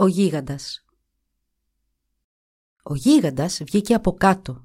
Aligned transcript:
ο 0.00 0.06
γίγαντας 0.06 0.84
Ο 2.82 2.94
γίγαντας 2.94 3.62
βγήκε 3.64 3.94
από 3.94 4.12
κάτω. 4.12 4.64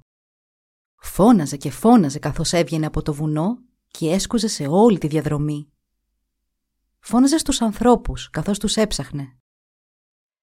Φώναζε 0.96 1.58
και 1.58 1.72
φώναζε 1.72 2.20
καθώς 2.20 2.54
έβγαινε 2.54 2.86
από 2.86 3.02
το 3.02 3.14
βουνό 3.14 3.58
και 3.88 4.12
έσκουζε 4.12 4.48
σε 4.48 4.68
όλη 4.68 4.98
τη 4.98 5.08
διαδρομή. 5.08 5.72
Φώναζε 7.00 7.38
στους 7.38 7.62
ανθρώπους 7.62 8.30
καθώς 8.30 8.60
τους 8.60 8.76
έψαχνε. 8.76 9.38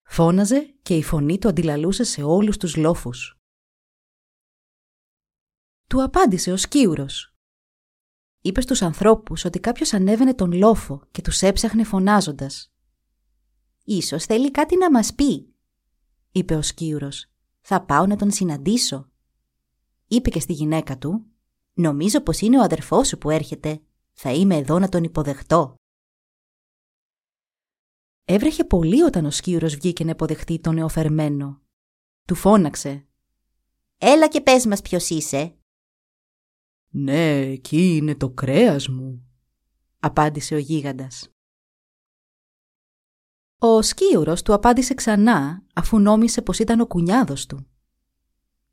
Φώναζε 0.02 0.74
και 0.82 0.96
η 0.96 1.02
φωνή 1.02 1.38
του 1.38 1.48
αντιλαλούσε 1.48 2.04
σε 2.04 2.22
όλους 2.22 2.56
τους 2.56 2.76
λόφους. 2.76 3.38
Του 5.86 6.02
απάντησε 6.02 6.52
ο 6.52 6.56
σκίουρος. 6.56 7.34
Είπε 8.40 8.60
στους 8.60 8.82
ανθρώπους 8.82 9.44
ότι 9.44 9.60
κάποιος 9.60 9.92
ανέβαινε 9.92 10.34
τον 10.34 10.52
λόφο 10.52 11.06
και 11.10 11.22
τους 11.22 11.42
έψαχνε 11.42 11.84
φωνάζοντας. 11.84 12.72
«Ίσως 13.90 14.24
θέλει 14.24 14.50
κάτι 14.50 14.76
να 14.76 14.90
μας 14.90 15.14
πει», 15.14 15.54
είπε 16.32 16.54
ο 16.54 16.62
σκίουρος. 16.62 17.30
«Θα 17.60 17.84
πάω 17.84 18.06
να 18.06 18.16
τον 18.16 18.30
συναντήσω». 18.30 19.10
Είπε 20.06 20.30
και 20.30 20.40
στη 20.40 20.52
γυναίκα 20.52 20.98
του 20.98 21.26
«Νομίζω 21.72 22.20
πως 22.20 22.40
είναι 22.40 22.58
ο 22.58 22.62
αδερφός 22.62 23.08
σου 23.08 23.18
που 23.18 23.30
έρχεται. 23.30 23.82
Θα 24.12 24.32
είμαι 24.32 24.56
εδώ 24.56 24.78
να 24.78 24.88
τον 24.88 25.04
υποδεχτώ». 25.04 25.74
Έβρεχε 28.24 28.64
πολύ 28.64 29.02
όταν 29.02 29.24
ο 29.24 29.30
σκίουρος 29.30 29.74
βγήκε 29.74 30.04
να 30.04 30.10
υποδεχτεί 30.10 30.60
τον 30.60 30.74
νεοφερμένο. 30.74 31.62
Του 32.24 32.34
φώναξε. 32.34 33.06
«Έλα 33.98 34.28
και 34.28 34.40
πες 34.40 34.66
μας 34.66 34.82
ποιος 34.82 35.10
είσαι». 35.10 35.54
«Ναι, 36.88 37.40
εκεί 37.40 37.96
είναι 37.96 38.14
το 38.14 38.30
κρέας 38.30 38.88
μου», 38.88 39.24
απάντησε 40.00 40.54
ο 40.54 40.58
γίγαντας. 40.58 41.32
Ο 43.62 43.82
σκίουρος 43.82 44.42
του 44.42 44.54
απάντησε 44.54 44.94
ξανά, 44.94 45.62
αφού 45.74 45.98
νόμισε 45.98 46.42
πως 46.42 46.58
ήταν 46.58 46.80
ο 46.80 46.86
κουνιάδος 46.86 47.46
του. 47.46 47.66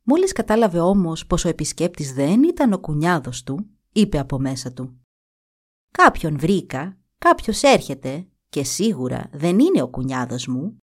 Μόλις 0.04 0.32
κατάλαβε 0.32 0.80
όμως 0.80 1.26
πως 1.26 1.46
ο 1.46 1.50
επισκέπτης 1.50 2.14
δεν 2.14 2.44
ήταν 2.44 2.74
ο 2.74 2.80
κουνιάδος 2.80 3.44
του, 3.44 3.70
είπε 3.92 4.20
από 4.20 4.40
μέσα 4.40 4.74
του. 4.74 5.00
«Κάποιον 5.92 6.40
βρήκα, 6.40 6.98
κάποιος 7.18 7.62
έρχεται 7.62 8.28
και 8.50 8.64
σίγουρα 8.64 9.30
δεν 9.34 9.60
είναι 9.60 9.82
ο 9.82 9.90
κουνιάδος 9.90 10.48
μου». 10.48 10.78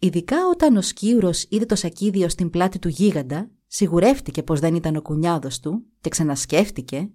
Ειδικά 0.00 0.48
όταν 0.48 0.76
ο 0.76 0.82
σκίουρος 0.82 1.46
είδε 1.48 1.66
το 1.66 1.74
σακίδιο 1.74 2.28
στην 2.28 2.50
πλάτη 2.50 2.78
του 2.78 2.88
γίγαντα, 2.88 3.50
σιγουρεύτηκε 3.66 4.42
πως 4.42 4.60
δεν 4.60 4.74
ήταν 4.74 4.96
ο 4.96 5.02
κουνιάδος 5.02 5.60
του 5.60 5.84
και 6.00 6.08
ξανασκέφτηκε 6.08 7.10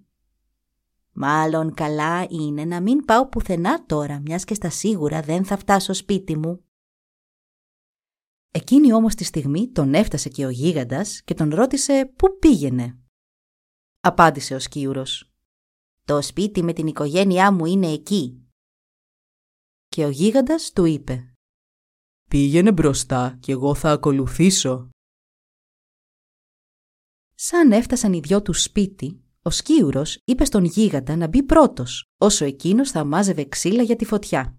Μάλλον 1.16 1.74
καλά 1.74 2.26
είναι 2.30 2.64
να 2.64 2.80
μην 2.80 3.04
πάω 3.04 3.28
πουθενά 3.28 3.86
τώρα, 3.86 4.20
μιας 4.20 4.44
και 4.44 4.54
στα 4.54 4.70
σίγουρα 4.70 5.22
δεν 5.22 5.44
θα 5.44 5.56
φτάσω 5.56 5.92
σπίτι 5.92 6.36
μου. 6.36 6.64
Εκείνη 8.50 8.92
όμως 8.92 9.14
τη 9.14 9.24
στιγμή 9.24 9.70
τον 9.70 9.94
έφτασε 9.94 10.28
και 10.28 10.46
ο 10.46 10.50
γίγαντας 10.50 11.22
και 11.22 11.34
τον 11.34 11.54
ρώτησε 11.54 12.12
πού 12.16 12.38
πήγαινε. 12.38 12.98
Απάντησε 14.00 14.54
ο 14.54 14.58
σκίουρος. 14.58 15.32
«Το 16.04 16.22
σπίτι 16.22 16.62
με 16.62 16.72
την 16.72 16.86
οικογένειά 16.86 17.52
μου 17.52 17.64
είναι 17.64 17.86
εκεί». 17.86 18.48
Και 19.88 20.04
ο 20.04 20.08
γίγαντας 20.08 20.72
του 20.72 20.84
είπε. 20.84 21.34
«Πήγαινε 22.28 22.72
μπροστά 22.72 23.38
και 23.40 23.52
εγώ 23.52 23.74
θα 23.74 23.90
ακολουθήσω». 23.90 24.88
Σαν 27.34 27.72
έφτασαν 27.72 28.12
οι 28.12 28.20
δυο 28.20 28.42
του 28.42 28.52
σπίτι, 28.52 29.23
ο 29.46 29.50
σκίουρος 29.50 30.20
είπε 30.24 30.44
στον 30.44 30.64
γίγαντα 30.64 31.16
να 31.16 31.26
μπει 31.26 31.42
πρώτος, 31.42 32.10
όσο 32.18 32.44
εκείνος 32.44 32.90
θα 32.90 33.04
μάζευε 33.04 33.44
ξύλα 33.44 33.82
για 33.82 33.96
τη 33.96 34.04
φωτιά. 34.04 34.58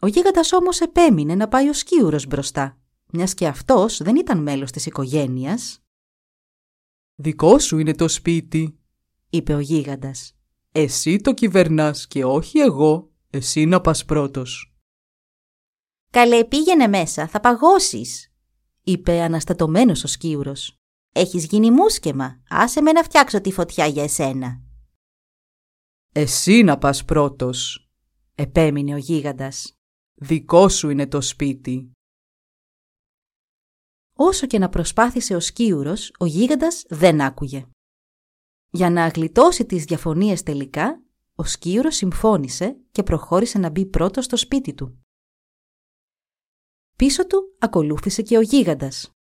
Ο 0.00 0.06
γίγαντας 0.06 0.52
όμως 0.52 0.80
επέμεινε 0.80 1.34
να 1.34 1.48
πάει 1.48 1.68
ο 1.68 1.72
σκίουρος 1.72 2.26
μπροστά, 2.26 2.78
μιας 3.06 3.34
και 3.34 3.46
αυτός 3.46 4.02
δεν 4.02 4.16
ήταν 4.16 4.42
μέλος 4.42 4.70
της 4.70 4.86
οικογένειας. 4.86 5.82
«Δικό 7.14 7.58
σου 7.58 7.78
είναι 7.78 7.94
το 7.94 8.08
σπίτι», 8.08 8.78
είπε 9.30 9.54
ο 9.54 9.58
γίγαντας. 9.58 10.36
«Εσύ 10.72 11.16
το 11.16 11.34
κυβερνάς 11.34 12.06
και 12.06 12.24
όχι 12.24 12.58
εγώ, 12.58 13.10
εσύ 13.30 13.64
να 13.64 13.80
πας 13.80 14.04
πρώτος». 14.04 14.76
«Καλέ 16.10 16.44
πήγαινε 16.44 16.86
μέσα, 16.86 17.28
θα 17.28 17.40
παγώσεις», 17.40 18.32
είπε 18.82 19.20
αναστατωμένος 19.20 20.04
ο 20.04 20.06
σκίουρος. 20.06 20.77
Έχεις 21.18 21.46
γίνει 21.46 21.70
μουσκεμα. 21.70 22.42
Άσε 22.48 22.80
με 22.80 22.92
να 22.92 23.02
φτιάξω 23.02 23.40
τη 23.40 23.52
φωτιά 23.52 23.86
για 23.86 24.02
εσένα. 24.02 24.62
Εσύ 26.12 26.62
να 26.62 26.78
πας 26.78 27.04
πρώτος, 27.04 27.88
επέμεινε 28.34 28.94
ο 28.94 28.96
γίγαντας. 28.96 29.72
Δικό 30.14 30.68
σου 30.68 30.90
είναι 30.90 31.06
το 31.06 31.20
σπίτι. 31.20 31.92
Όσο 34.16 34.46
και 34.46 34.58
να 34.58 34.68
προσπάθησε 34.68 35.34
ο 35.34 35.40
σκίουρος, 35.40 36.12
ο 36.18 36.26
γίγαντας 36.26 36.84
δεν 36.88 37.20
άκουγε. 37.20 37.66
Για 38.70 38.90
να 38.90 39.04
αγλιτώσει 39.04 39.66
τις 39.66 39.84
διαφωνίες 39.84 40.42
τελικά, 40.42 41.02
ο 41.34 41.44
σκίουρος 41.44 41.96
συμφώνησε 41.96 42.80
και 42.90 43.02
προχώρησε 43.02 43.58
να 43.58 43.70
μπει 43.70 43.86
πρώτος 43.86 44.24
στο 44.24 44.36
σπίτι 44.36 44.74
του. 44.74 44.98
Πίσω 46.96 47.26
του 47.26 47.56
ακολούθησε 47.58 48.22
και 48.22 48.36
ο 48.36 48.40
γίγαντας. 48.40 49.17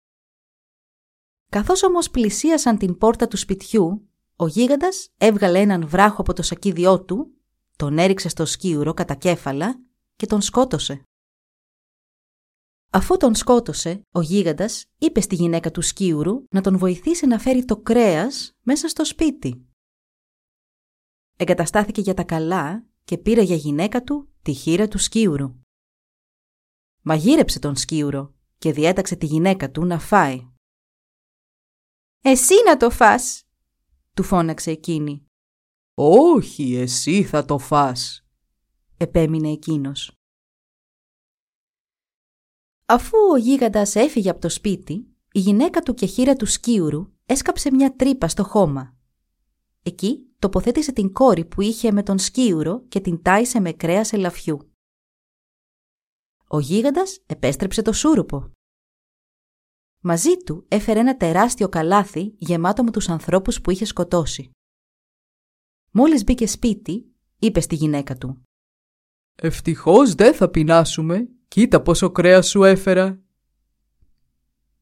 Καθώς 1.54 1.82
όμως 1.82 2.10
πλησίασαν 2.10 2.78
την 2.78 2.98
πόρτα 2.98 3.28
του 3.28 3.36
σπιτιού, 3.36 4.08
ο 4.36 4.46
γίγαντας 4.46 5.08
έβγαλε 5.18 5.58
έναν 5.60 5.88
βράχο 5.88 6.20
από 6.20 6.32
το 6.32 6.42
σακίδιό 6.42 7.04
του, 7.04 7.34
τον 7.76 7.98
έριξε 7.98 8.28
στο 8.28 8.44
σκίουρο 8.44 8.94
κατά 8.94 9.14
κέφαλα 9.14 9.80
και 10.16 10.26
τον 10.26 10.40
σκότωσε. 10.40 11.02
Αφού 12.90 13.16
τον 13.16 13.34
σκότωσε, 13.34 14.02
ο 14.10 14.20
γίγαντας 14.20 14.86
είπε 14.98 15.20
στη 15.20 15.34
γυναίκα 15.34 15.70
του 15.70 15.82
σκίουρου 15.82 16.44
να 16.50 16.60
τον 16.60 16.78
βοηθήσει 16.78 17.26
να 17.26 17.38
φέρει 17.38 17.64
το 17.64 17.76
κρέας 17.76 18.52
μέσα 18.62 18.88
στο 18.88 19.04
σπίτι. 19.04 19.66
Εγκαταστάθηκε 21.36 22.00
για 22.00 22.14
τα 22.14 22.24
καλά 22.24 22.84
και 23.04 23.18
πήρε 23.18 23.42
για 23.42 23.56
γυναίκα 23.56 24.02
του 24.02 24.28
τη 24.42 24.52
χείρα 24.52 24.88
του 24.88 24.98
σκίουρου. 24.98 25.54
Μαγείρεψε 27.02 27.58
τον 27.58 27.76
σκίουρο 27.76 28.34
και 28.58 28.72
διέταξε 28.72 29.16
τη 29.16 29.26
γυναίκα 29.26 29.70
του 29.70 29.84
να 29.84 29.98
φάει. 29.98 30.48
«Εσύ 32.26 32.54
να 32.66 32.76
το 32.76 32.90
φας», 32.90 33.44
του 34.14 34.22
φώναξε 34.22 34.70
εκείνη. 34.70 35.26
«Όχι, 35.94 36.74
εσύ 36.74 37.24
θα 37.24 37.44
το 37.44 37.58
φας», 37.58 38.26
επέμεινε 38.96 39.50
εκείνος. 39.50 40.18
Αφού 42.86 43.16
ο 43.32 43.36
γίγαντας 43.36 43.94
έφυγε 43.94 44.30
από 44.30 44.40
το 44.40 44.48
σπίτι, 44.48 44.92
η 45.32 45.38
γυναίκα 45.38 45.82
του 45.82 45.94
και 45.94 46.06
χείρα 46.06 46.34
του 46.34 46.46
σκίουρου 46.46 47.12
έσκαψε 47.26 47.70
μια 47.70 47.96
τρύπα 47.96 48.28
στο 48.28 48.44
χώμα. 48.44 48.96
Εκεί 49.82 50.34
τοποθέτησε 50.38 50.92
την 50.92 51.12
κόρη 51.12 51.44
που 51.44 51.60
είχε 51.60 51.92
με 51.92 52.02
τον 52.02 52.18
σκίουρο 52.18 52.84
και 52.88 53.00
την 53.00 53.22
τάισε 53.22 53.60
με 53.60 53.72
κρέας 53.72 54.12
ελαφιού. 54.12 54.72
Ο 56.48 56.60
γίγαντας 56.60 57.22
επέστρεψε 57.26 57.82
το 57.82 57.92
σούρουπο 57.92 58.53
Μαζί 60.06 60.36
του 60.36 60.64
έφερε 60.68 61.00
ένα 61.00 61.16
τεράστιο 61.16 61.68
καλάθι 61.68 62.34
γεμάτο 62.38 62.84
με 62.84 62.90
τους 62.90 63.08
ανθρώπους 63.08 63.60
που 63.60 63.70
είχε 63.70 63.84
σκοτώσει. 63.84 64.50
Μόλις 65.90 66.24
μπήκε 66.24 66.46
σπίτι, 66.46 67.14
είπε 67.38 67.60
στη 67.60 67.74
γυναίκα 67.74 68.16
του 68.16 68.42
«Ευτυχώς 69.34 70.14
δεν 70.14 70.34
θα 70.34 70.48
πεινάσουμε. 70.48 71.28
Κοίτα 71.48 71.82
πόσο 71.82 72.10
κρέας 72.10 72.48
σου 72.48 72.64
έφερα». 72.64 73.22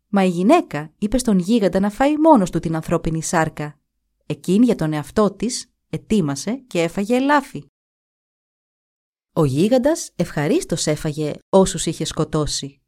Μα 0.09 0.25
η 0.25 0.29
γυναίκα 0.29 0.93
είπε 0.99 1.19
στον 1.19 1.39
γίγαντα 1.39 1.81
να 1.81 1.91
φάει 1.91 2.19
μόνος 2.19 2.51
του 2.51 2.59
την 2.59 2.75
ανθρώπινη 2.75 3.23
σάρκα. 3.23 3.79
Εκείνη 4.27 4.65
για 4.65 4.75
τον 4.75 4.93
εαυτό 4.93 5.33
της 5.33 5.73
ετοίμασε 5.91 6.55
και 6.55 6.83
έφαγε 6.83 7.17
ελάφι. 7.17 7.65
Ο 9.33 9.45
γίγαντας 9.45 10.11
ευχαρίστως 10.17 10.87
έφαγε 10.87 11.33
όσους 11.49 11.87
είχε 11.87 12.05
σκοτώσει. 12.05 12.81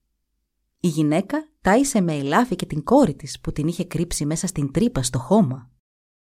Η 0.80 0.88
γυναίκα 0.88 1.48
τάισε 1.64 2.00
με 2.00 2.14
ελάφι 2.14 2.56
και 2.56 2.66
την 2.66 2.84
κόρη 2.84 3.14
της 3.14 3.40
που 3.40 3.52
την 3.52 3.66
είχε 3.66 3.84
κρύψει 3.84 4.26
μέσα 4.26 4.46
στην 4.46 4.72
τρύπα 4.72 5.02
στο 5.02 5.18
χώμα. 5.18 5.70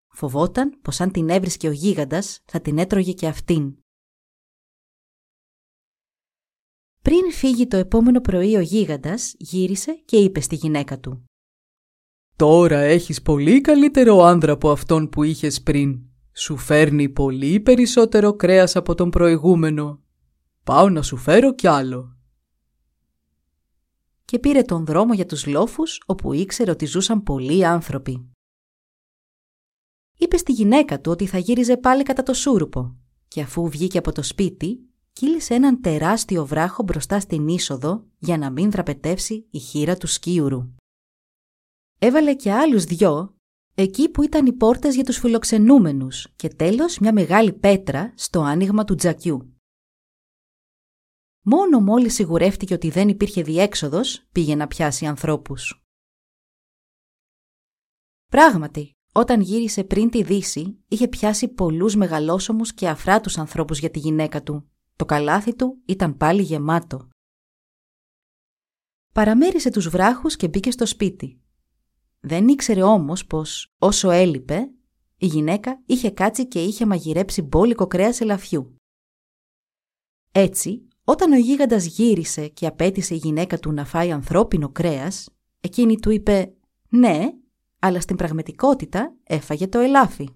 Φοβόταν 0.07 0.79
πως 0.81 1.01
αν 1.01 1.11
την 1.11 1.29
έβρισκε 1.29 1.67
ο 1.67 1.71
γίγαντας 1.71 2.43
θα 2.45 2.61
την 2.61 2.77
έτρωγε 2.77 3.13
και 3.13 3.27
αυτήν. 3.27 3.75
Πριν 7.01 7.31
φύγει 7.31 7.67
το 7.67 7.77
επόμενο 7.77 8.21
πρωί 8.21 8.55
ο 8.55 8.59
γίγαντας 8.59 9.33
γύρισε 9.37 9.93
και 10.05 10.17
είπε 10.17 10.39
στη 10.39 10.55
γυναίκα 10.55 10.99
του 10.99 11.25
«Τώρα 12.35 12.79
έχεις 12.79 13.21
πολύ 13.21 13.61
καλύτερο 13.61 14.21
άνδρα 14.21 14.51
από 14.51 14.71
αυτόν 14.71 15.09
που 15.09 15.23
είχες 15.23 15.61
πριν. 15.61 15.99
Σου 16.33 16.57
φέρνει 16.57 17.09
πολύ 17.09 17.59
περισσότερο 17.59 18.35
κρέας 18.35 18.75
από 18.75 18.95
τον 18.95 19.09
προηγούμενο. 19.09 20.03
Πάω 20.63 20.89
να 20.89 21.01
σου 21.01 21.17
φέρω 21.17 21.55
κι 21.55 21.67
άλλο». 21.67 22.14
Και 24.25 24.39
πήρε 24.39 24.61
τον 24.61 24.85
δρόμο 24.85 25.13
για 25.13 25.25
τους 25.25 25.45
λόφους 25.45 26.01
όπου 26.05 26.33
ήξερε 26.33 26.71
ότι 26.71 26.85
ζούσαν 26.85 27.23
πολλοί 27.23 27.65
άνθρωποι. 27.65 28.29
Είπε 30.17 30.37
στη 30.37 30.51
γυναίκα 30.51 31.01
του 31.01 31.11
ότι 31.11 31.25
θα 31.25 31.37
γύριζε 31.37 31.77
πάλι 31.77 32.03
κατά 32.03 32.23
το 32.23 32.33
σούρουπο 32.33 32.95
και 33.27 33.41
αφού 33.41 33.69
βγήκε 33.69 33.97
από 33.97 34.11
το 34.11 34.21
σπίτι 34.21 34.89
κύλησε 35.13 35.53
έναν 35.53 35.81
τεράστιο 35.81 36.45
βράχο 36.45 36.83
μπροστά 36.83 37.19
στην 37.19 37.47
είσοδο 37.47 38.05
για 38.17 38.37
να 38.37 38.51
μην 38.51 38.71
δραπετεύσει 38.71 39.47
η 39.49 39.59
χείρα 39.59 39.97
του 39.97 40.07
σκίουρου. 40.07 40.73
Έβαλε 41.99 42.35
και 42.35 42.51
άλλους 42.51 42.83
δυο 42.83 43.35
εκεί 43.75 44.09
που 44.09 44.23
ήταν 44.23 44.45
οι 44.45 44.53
πόρτες 44.53 44.95
για 44.95 45.03
τους 45.03 45.17
φιλοξενούμενους 45.17 46.27
και 46.35 46.47
τέλος 46.47 46.99
μια 46.99 47.13
μεγάλη 47.13 47.53
πέτρα 47.53 48.13
στο 48.15 48.41
άνοιγμα 48.41 48.83
του 48.83 48.95
τζακιού. 48.95 49.54
Μόνο 51.47 51.79
μόλις 51.79 52.13
σιγουρεύτηκε 52.13 52.73
ότι 52.73 52.89
δεν 52.89 53.09
υπήρχε 53.09 53.41
διέξοδος 53.41 54.25
πήγε 54.31 54.55
να 54.55 54.67
πιάσει 54.67 55.05
ανθρώπους. 55.05 55.83
Πράγματι, 58.31 58.91
όταν 59.11 59.41
γύρισε 59.41 59.83
πριν 59.83 60.09
τη 60.09 60.23
Δύση, 60.23 60.83
είχε 60.87 61.07
πιάσει 61.07 61.47
πολλούς 61.47 61.95
μεγαλόσωμους 61.95 62.73
και 62.73 62.89
αφράτους 62.89 63.37
ανθρώπους 63.37 63.79
για 63.79 63.89
τη 63.89 63.99
γυναίκα 63.99 64.43
του 64.43 64.69
το 64.95 65.05
καλάθι 65.05 65.55
του 65.55 65.81
ήταν 65.85 66.17
πάλι 66.17 66.41
γεμάτο. 66.41 67.09
Παραμέρισε 69.13 69.69
τους 69.69 69.89
βράχους 69.89 70.35
και 70.35 70.47
μπήκε 70.47 70.71
στο 70.71 70.85
σπίτι. 70.85 71.41
Δεν 72.19 72.47
ήξερε 72.47 72.83
όμως 72.83 73.25
πως 73.25 73.73
όσο 73.77 74.09
έλειπε, 74.09 74.71
η 75.17 75.25
γυναίκα 75.25 75.81
είχε 75.85 76.11
κάτσει 76.11 76.47
και 76.47 76.63
είχε 76.63 76.85
μαγειρέψει 76.85 77.41
μπόλικο 77.41 77.87
κρέας 77.87 78.21
ελαφιού. 78.21 78.75
Έτσι, 80.31 80.87
όταν 81.07 81.31
ο 81.31 81.37
γίγαντας 81.37 81.85
γύρισε 81.85 82.47
και 82.47 82.67
απέτησε 82.67 83.13
η 83.13 83.17
γυναίκα 83.17 83.59
του 83.59 83.71
να 83.71 83.85
φάει 83.85 84.11
ανθρώπινο 84.11 84.69
κρέας, 84.69 85.29
εκείνη 85.59 85.99
του 85.99 86.09
είπε 86.09 86.53
«Ναι, 86.89 87.33
αλλά 87.79 87.99
στην 87.99 88.15
πραγματικότητα 88.15 89.15
έφαγε 89.23 89.67
το 89.67 89.79
ελάφι». 89.79 90.29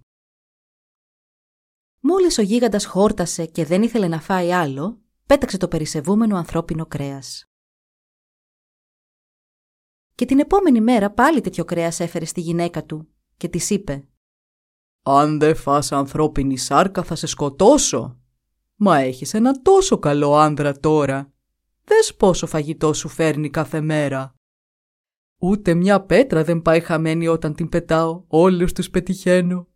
Μόλις 1.99 2.37
ο 2.37 2.41
γίγαντας 2.41 2.85
χόρτασε 2.85 3.45
και 3.45 3.65
δεν 3.65 3.81
ήθελε 3.81 4.07
να 4.07 4.21
φάει 4.21 4.53
άλλο, 4.53 5.01
πέταξε 5.25 5.57
το 5.57 5.67
περισεβούμενο 5.67 6.37
ανθρώπινο 6.37 6.85
κρέας. 6.85 7.43
Και 10.15 10.25
την 10.25 10.39
επόμενη 10.39 10.81
μέρα 10.81 11.11
πάλι 11.11 11.41
τέτοιο 11.41 11.65
κρέας 11.65 11.99
έφερε 11.99 12.25
στη 12.25 12.41
γυναίκα 12.41 12.85
του 12.85 13.07
και 13.37 13.47
της 13.47 13.69
είπε 13.69 14.07
«Αν 15.01 15.39
δεν 15.39 15.55
φας 15.55 15.91
ανθρώπινη 15.91 16.57
σάρκα 16.57 17.03
θα 17.03 17.15
σε 17.15 17.27
σκοτώσω. 17.27 18.18
Μα 18.81 18.97
έχεις 18.97 19.33
ένα 19.33 19.61
τόσο 19.61 19.99
καλό 19.99 20.35
άνδρα 20.35 20.79
τώρα. 20.79 21.33
Δες 21.83 22.15
πόσο 22.15 22.47
φαγητό 22.47 22.93
σου 22.93 23.07
φέρνει 23.07 23.49
κάθε 23.49 23.81
μέρα. 23.81 24.35
Ούτε 25.37 25.73
μια 25.73 26.01
πέτρα 26.01 26.43
δεν 26.43 26.61
πάει 26.61 26.79
χαμένη 26.79 27.27
όταν 27.27 27.53
την 27.53 27.69
πετάω, 27.69 28.23
όλους 28.27 28.73
τους 28.73 28.89
πετυχαίνω. 28.89 29.67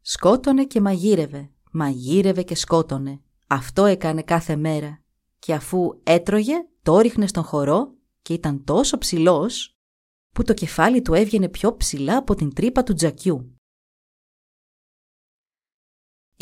Σκότωνε 0.00 0.64
και 0.64 0.80
μαγείρευε, 0.80 1.50
μαγείρευε 1.70 2.42
και 2.42 2.54
σκότωνε. 2.54 3.20
Αυτό 3.46 3.84
έκανε 3.84 4.22
κάθε 4.22 4.56
μέρα. 4.56 5.02
Και 5.38 5.54
αφού 5.54 6.00
έτρωγε, 6.02 6.54
το 6.82 6.98
ρίχνε 6.98 7.26
στον 7.26 7.42
χορό 7.42 7.94
και 8.22 8.32
ήταν 8.32 8.64
τόσο 8.64 8.98
ψηλός 8.98 9.76
που 10.30 10.42
το 10.42 10.54
κεφάλι 10.54 11.02
του 11.02 11.14
έβγαινε 11.14 11.48
πιο 11.48 11.76
ψηλά 11.76 12.16
από 12.16 12.34
την 12.34 12.54
τρύπα 12.54 12.82
του 12.82 12.94
τζακιού. 12.94 13.53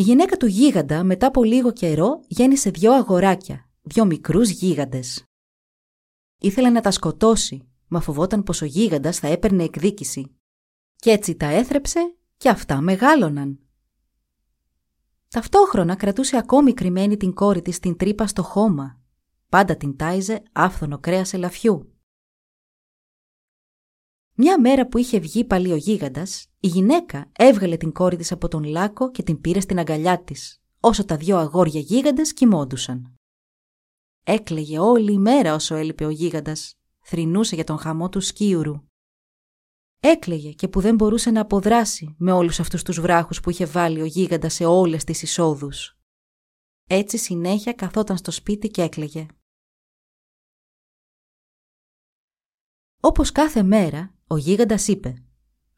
Η 0.02 0.04
γυναίκα 0.04 0.36
του 0.36 0.46
γίγαντα 0.46 1.04
μετά 1.04 1.26
από 1.26 1.44
λίγο 1.44 1.72
καιρό 1.72 2.20
γέννησε 2.26 2.70
δυο 2.70 2.92
αγοράκια, 2.92 3.68
δυο 3.82 4.04
μικρούς 4.04 4.50
γίγαντες. 4.50 5.24
Ήθελε 6.38 6.70
να 6.70 6.80
τα 6.80 6.90
σκοτώσει, 6.90 7.68
μα 7.88 8.00
φοβόταν 8.00 8.42
πως 8.42 8.62
ο 8.62 8.64
γίγαντας 8.64 9.18
θα 9.18 9.26
έπαιρνε 9.26 9.64
εκδίκηση. 9.64 10.34
Κι 10.96 11.10
έτσι 11.10 11.34
τα 11.34 11.46
έθρεψε 11.46 12.14
και 12.36 12.48
αυτά 12.48 12.80
μεγάλωναν. 12.80 13.58
Ταυτόχρονα 15.28 15.94
κρατούσε 15.94 16.36
ακόμη 16.36 16.72
κρυμμένη 16.72 17.16
την 17.16 17.34
κόρη 17.34 17.62
της 17.62 17.76
στην 17.76 17.96
τρύπα 17.96 18.26
στο 18.26 18.42
χώμα. 18.42 19.00
Πάντα 19.48 19.76
την 19.76 19.96
τάιζε 19.96 20.42
άφθονο 20.52 20.98
κρέας 20.98 21.32
ελαφιού. 21.32 21.91
Μια 24.34 24.60
μέρα 24.60 24.86
που 24.88 24.98
είχε 24.98 25.18
βγει 25.18 25.44
πάλι 25.44 25.72
ο 25.72 25.76
γίγαντας, 25.76 26.46
η 26.60 26.66
γυναίκα 26.66 27.30
έβγαλε 27.32 27.76
την 27.76 27.92
κόρη 27.92 28.16
της 28.16 28.32
από 28.32 28.48
τον 28.48 28.64
λάκκο 28.64 29.10
και 29.10 29.22
την 29.22 29.40
πήρε 29.40 29.60
στην 29.60 29.78
αγκαλιά 29.78 30.22
της, 30.24 30.62
όσο 30.80 31.04
τα 31.04 31.16
δυο 31.16 31.36
αγόρια 31.36 31.80
γίγαντες 31.80 32.32
κοιμόντουσαν. 32.32 33.14
Έκλαιγε 34.24 34.78
όλη 34.78 35.12
η 35.12 35.18
μέρα 35.18 35.54
όσο 35.54 35.74
έλειπε 35.74 36.04
ο 36.04 36.10
γίγαντας, 36.10 36.74
θρυνούσε 37.00 37.54
για 37.54 37.64
τον 37.64 37.78
χαμό 37.78 38.08
του 38.08 38.20
σκίουρου. 38.20 38.82
Έκλαιγε 40.00 40.52
και 40.52 40.68
που 40.68 40.80
δεν 40.80 40.94
μπορούσε 40.94 41.30
να 41.30 41.40
αποδράσει 41.40 42.14
με 42.18 42.32
όλους 42.32 42.60
αυτούς 42.60 42.82
τους 42.82 43.00
βράχους 43.00 43.40
που 43.40 43.50
είχε 43.50 43.66
βάλει 43.66 44.00
ο 44.00 44.04
γίγαντας 44.04 44.54
σε 44.54 44.64
όλες 44.64 45.04
τις 45.04 45.22
εισόδους. 45.22 45.98
Έτσι 46.88 47.18
συνέχεια 47.18 47.72
καθόταν 47.72 48.16
στο 48.16 48.30
σπίτι 48.30 48.68
και 48.68 48.82
έκλαιγε. 48.82 49.26
Όπως 53.00 53.32
κάθε 53.32 53.62
μέρα, 53.62 54.14
ο 54.32 54.36
γίγαντας 54.36 54.88
είπε 54.88 55.24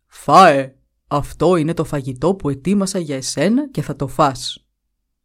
«Φάε, 0.07 0.77
αυτό 1.07 1.57
είναι 1.57 1.75
το 1.75 1.85
φαγητό 1.85 2.35
που 2.35 2.49
ετοίμασα 2.49 2.99
για 2.99 3.17
εσένα 3.17 3.71
και 3.71 3.83
θα 3.83 3.97
το 3.97 4.07
φας. 4.07 4.67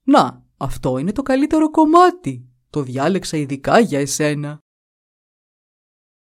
Να, 0.04 0.46
αυτό 0.58 0.98
είναι 0.98 1.12
το 1.12 1.22
καλύτερο 1.22 1.70
κομμάτι, 1.70 2.50
το 2.70 2.82
διάλεξα 2.84 3.38
ειδικά 3.38 3.80
για 3.80 4.00
εσένα». 4.00 4.60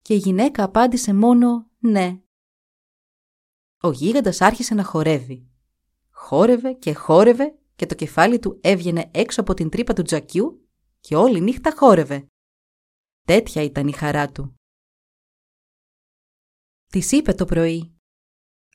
Και 0.01 0.13
η 0.13 0.17
γυναίκα 0.17 0.63
απάντησε 0.63 1.13
μόνο 1.13 1.69
«ναι» 1.79 2.21
ο 3.81 3.91
γίγαντας 3.91 4.41
άρχισε 4.41 4.73
να 4.73 4.83
χορεύει. 4.83 5.49
Χόρευε 6.11 6.73
και 6.73 6.93
χόρευε 6.93 7.57
και 7.75 7.85
το 7.85 7.95
κεφάλι 7.95 8.39
του 8.39 8.59
έβγαινε 8.61 9.11
έξω 9.13 9.41
από 9.41 9.53
την 9.53 9.69
τρύπα 9.69 9.93
του 9.93 10.01
τζακιού 10.01 10.69
και 10.99 11.15
όλη 11.15 11.41
νύχτα 11.41 11.73
χόρευε. 11.75 12.27
Τέτοια 13.27 13.63
ήταν 13.63 13.87
η 13.87 13.91
χαρά 13.91 14.31
του. 14.31 14.58
Της 16.91 17.11
είπε 17.11 17.33
το 17.33 17.45
πρωί. 17.45 17.93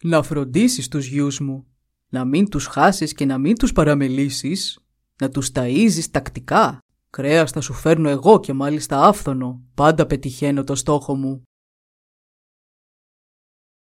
Να 0.02 0.23
φροντίσεις 0.23 0.88
τους 0.88 1.06
γιους 1.06 1.40
μου, 1.40 1.66
να 2.09 2.25
μην 2.25 2.49
τους 2.49 2.66
χάσεις 2.66 3.12
και 3.12 3.25
να 3.25 3.38
μην 3.38 3.56
τους 3.56 3.73
παραμελήσεις, 3.73 4.78
να 5.21 5.28
τους 5.28 5.50
ταΐζεις 5.54 6.11
τακτικά. 6.11 6.78
Κρέας 7.11 7.50
θα 7.50 7.61
σου 7.61 7.73
φέρνω 7.73 8.09
εγώ 8.09 8.40
και 8.40 8.52
μάλιστα 8.52 9.06
άφθονο, 9.06 9.62
πάντα 9.75 10.06
πετυχαίνω 10.06 10.64
το 10.64 10.75
στόχο 10.75 11.14
μου. 11.14 11.42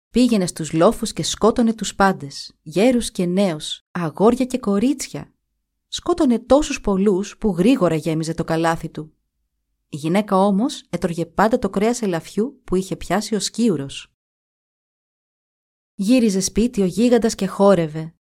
Πήγαινε 0.10 0.46
στους 0.46 0.74
λόφους 0.74 1.14
και 1.14 1.24
σκότωνε 1.24 1.74
τους 1.74 1.96
πάντες, 1.96 2.56
γέρους 2.62 3.12
και 3.12 3.26
νέους, 3.26 3.80
αγόρια 3.92 4.46
και 4.46 4.58
κορίτσια. 4.58 5.34
Σκότωνε 5.88 6.40
τόσους 6.40 6.82
πολλούς 6.82 7.38
που 7.38 7.56
γρήγορα 7.58 7.96
γέμιζε 7.96 8.34
το 8.34 8.44
καλάθι 8.44 8.90
του. 8.90 9.17
Η 9.90 9.96
γυναίκα 9.96 10.36
όμως 10.36 10.82
έτρωγε 10.90 11.26
πάντα 11.26 11.60
το 11.60 11.70
κρέας 11.70 12.02
ελαφιού 12.02 12.62
που 12.64 12.76
είχε 12.76 12.96
πιάσει 12.96 13.36
ο 13.36 13.40
σκίουρος. 13.40 14.12
Γύριζε 15.94 16.40
σπίτι 16.40 16.82
ο 16.82 16.86
γίγαντας 16.86 17.36
και 17.36 17.48
χόρευε. 17.48 18.16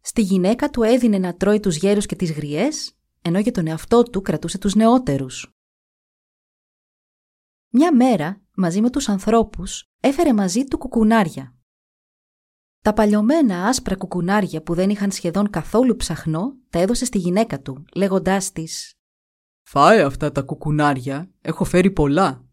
Στη 0.00 0.22
γυναίκα 0.22 0.70
του 0.70 0.82
έδινε 0.82 1.18
να 1.18 1.36
τρώει 1.36 1.60
τους 1.60 1.76
γέρους 1.76 2.06
και 2.06 2.16
τις 2.16 2.32
γριές, 2.32 2.96
ενώ 3.22 3.38
για 3.38 3.52
τον 3.52 3.66
εαυτό 3.66 4.02
του 4.02 4.22
κρατούσε 4.22 4.58
τους 4.58 4.74
νεότερους. 4.74 5.54
Μια 7.68 7.94
μέρα, 7.94 8.42
μαζί 8.54 8.80
με 8.80 8.90
τους 8.90 9.08
ανθρώπους, 9.08 9.90
έφερε 10.00 10.32
μαζί 10.32 10.64
του 10.64 10.78
κουκουνάρια. 10.78 11.54
Τα 12.82 12.92
παλιωμένα 12.92 13.66
άσπρα 13.66 13.96
κουκουνάρια 13.96 14.62
που 14.62 14.74
δεν 14.74 14.90
είχαν 14.90 15.10
σχεδόν 15.10 15.50
καθόλου 15.50 15.96
ψαχνό, 15.96 16.56
τα 16.70 16.78
έδωσε 16.78 17.04
στη 17.04 17.18
γυναίκα 17.18 17.60
του, 17.60 17.84
λέγοντάς 17.94 18.52
της 18.52 18.99
«Φάε 19.72 20.02
αυτά 20.02 20.32
τα 20.32 20.42
κουκουνάρια, 20.42 21.30
έχω 21.40 21.64
φέρει 21.64 21.90
πολλά. 21.90 22.44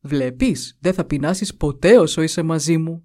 Βλέπεις, 0.00 0.78
δεν 0.80 0.94
θα 0.94 1.04
πεινάσεις 1.04 1.56
ποτέ 1.56 1.98
όσο 1.98 2.22
είσαι 2.22 2.42
μαζί 2.42 2.78
μου. 2.78 3.04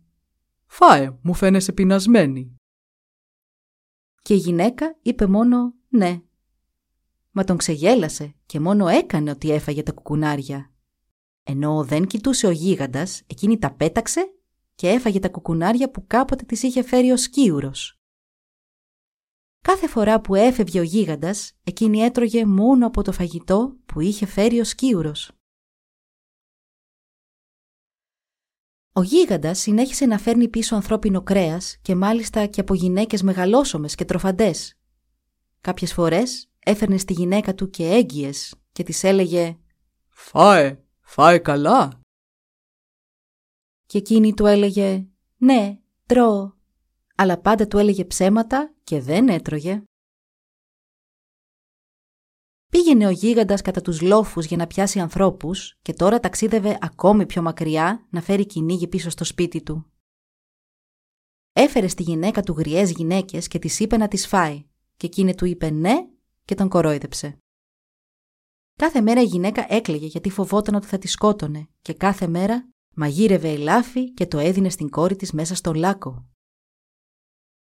Φάε, 0.66 1.18
μου 1.22 1.34
φαίνεσαι 1.34 1.72
πεινασμένη». 1.72 2.56
Και 4.22 4.34
η 4.34 4.38
γυναίκα 4.38 4.98
είπε 5.02 5.26
μόνο 5.26 5.74
«ναι». 5.88 6.22
Μα 7.32 7.44
τον 7.44 7.58
ξεγέλασε 7.58 8.36
και 8.46 8.60
μόνο 8.60 8.88
έκανε 8.88 9.30
ότι 9.30 9.52
έφαγε 9.52 9.84
τα 9.84 9.92
κουκουνάρια 9.92 10.72
ενώ 11.50 11.84
δεν 11.84 12.08
κοιτούσε 12.08 12.48
ο 12.48 12.52
γίγαντας, 12.52 13.24
εκείνη 13.28 13.58
τα 13.58 13.74
πέταξε 13.74 14.34
και 14.76 14.90
έφαγε 14.90 15.20
τα 15.20 15.30
κουκουνάρια 15.30 15.92
που 15.92 16.08
κάποτε 16.08 16.46
της 16.46 16.64
είχε 16.64 16.84
φέρει 16.84 17.12
ο 17.12 17.18
σκίουρος. 17.18 17.97
Κάθε 19.68 19.88
φορά 19.88 20.22
που 20.22 20.36
έφευγε 20.36 20.80
ο 20.80 20.84
γίγαντας, 20.84 21.52
εκείνη 21.64 22.00
έτρωγε 22.00 22.46
μόνο 22.46 22.88
από 22.88 23.02
το 23.02 23.12
φαγητό 23.12 23.78
που 23.86 24.00
είχε 24.00 24.26
φέρει 24.26 24.60
ο 24.60 24.64
σκίουρος. 24.64 25.32
Ο 28.94 29.02
γίγαντας 29.02 29.60
συνέχισε 29.60 30.06
να 30.06 30.18
φέρνει 30.18 30.48
πίσω 30.48 30.76
ανθρώπινο 30.76 31.22
κρέας 31.22 31.78
και 31.82 31.96
μάλιστα 31.96 32.46
και 32.46 32.62
από 32.62 32.74
γυναίκες 32.74 33.22
μεγαλόσωμες 33.22 33.96
και 33.96 34.06
τροφαντές. 34.06 34.78
Κάποιες 35.62 35.94
φορές 35.94 36.50
έφερνε 36.60 36.98
στη 36.98 37.14
γυναίκα 37.14 37.56
του 37.56 37.70
και 37.70 37.84
έγκυες 37.84 38.56
και 38.72 38.84
της 38.84 39.04
έλεγε 39.04 39.58
«Φάε, 40.08 40.84
φάε 41.02 41.38
καλά». 41.38 42.00
Και 43.86 43.98
εκείνη 43.98 44.34
του 44.34 44.46
έλεγε 44.46 45.08
«Ναι, 45.38 45.80
τρώω» 46.06 46.57
αλλά 47.20 47.38
πάντα 47.38 47.68
του 47.68 47.78
έλεγε 47.78 48.06
ψέματα 48.06 48.74
και 48.84 49.02
δεν 49.02 49.30
έτρωγε. 49.30 49.84
Πήγαινε 52.72 53.08
ο 53.08 53.10
γίγαντας 53.10 53.62
κατά 53.62 53.82
τους 53.82 54.02
λόφους 54.02 54.46
για 54.46 54.58
να 54.58 54.68
πιάσει 54.68 55.00
ανθρώπους 55.00 55.78
και 55.82 55.94
τώρα 55.94 56.20
ταξίδευε 56.20 56.78
ακόμη 56.82 57.26
πιο 57.26 57.42
μακριά 57.42 58.08
να 58.10 58.22
φέρει 58.22 58.46
κυνήγι 58.46 58.88
πίσω 58.88 59.10
στο 59.10 59.24
σπίτι 59.24 59.62
του. 59.62 59.92
Έφερε 61.54 61.88
στη 61.88 62.04
γυναίκα 62.04 62.42
του 62.42 62.54
γριές 62.58 62.92
γυναίκες 62.92 63.48
και 63.48 63.60
της 63.60 63.80
είπε 63.80 63.98
να 63.98 64.08
τις 64.08 64.28
φάει 64.28 64.66
και 64.98 65.06
εκείνη 65.06 65.36
του 65.36 65.46
είπε 65.46 65.70
ναι 65.70 66.08
και 66.46 66.56
τον 66.56 66.70
κορόιδεψε. 66.70 67.38
Κάθε 68.76 69.02
μέρα 69.02 69.22
η 69.22 69.26
γυναίκα 69.26 69.66
έκλαιγε 69.70 70.06
γιατί 70.06 70.30
φοβόταν 70.30 70.76
ότι 70.76 70.88
θα 70.88 70.98
τη 70.98 71.08
σκότωνε 71.08 71.68
και 71.82 71.94
κάθε 71.94 72.28
μέρα 72.28 72.70
μαγείρευε 72.96 73.50
ελάφι 73.50 74.14
και 74.14 74.28
το 74.28 74.40
έδινε 74.40 74.70
στην 74.70 74.90
κόρη 74.90 75.16
της 75.16 75.32
μέσα 75.32 75.56
στο 75.56 75.74
λάκκο. 75.74 76.26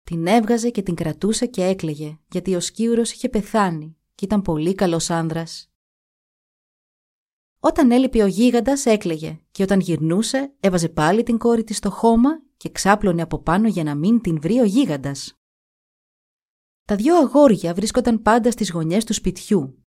Την 0.09 0.27
έβγαζε 0.27 0.71
και 0.71 0.83
την 0.83 0.95
κρατούσε 0.95 1.47
και 1.47 1.65
έκλαιγε 1.65 2.19
γιατί 2.31 2.55
ο 2.55 2.61
σκίουρος 2.61 3.13
είχε 3.13 3.29
πεθάνει 3.29 3.97
και 4.15 4.25
ήταν 4.25 4.43
πολύ 4.43 4.75
καλός 4.75 5.11
άνδρας. 5.11 5.71
Όταν 7.61 7.91
έλειπε 7.91 8.23
ο 8.23 8.27
γίγαντας 8.27 8.87
έκλαιγε 8.87 9.41
και 9.51 9.63
όταν 9.63 9.81
γυρνούσε 9.81 10.55
έβαζε 10.61 10.89
πάλι 10.89 11.23
την 11.23 11.39
κόρη 11.39 11.65
της 11.65 11.77
στο 11.77 11.91
χώμα 11.91 12.43
και 12.57 12.71
ξάπλωνε 12.71 13.23
από 13.23 13.39
πάνω 13.39 13.69
για 13.69 13.85
να 13.85 13.95
μην 13.95 14.21
την 14.21 14.41
βρει 14.41 14.59
ο 14.59 14.65
γίγαντας. 14.65 15.35
Τα 16.85 16.97
δυο 16.97 17.17
αγόρια 17.17 17.75
βρίσκονταν 17.75 18.23
πάντα 18.23 18.51
στις 18.51 18.71
γωνιές 18.71 19.05
του 19.05 19.13
σπιτιού 19.13 19.85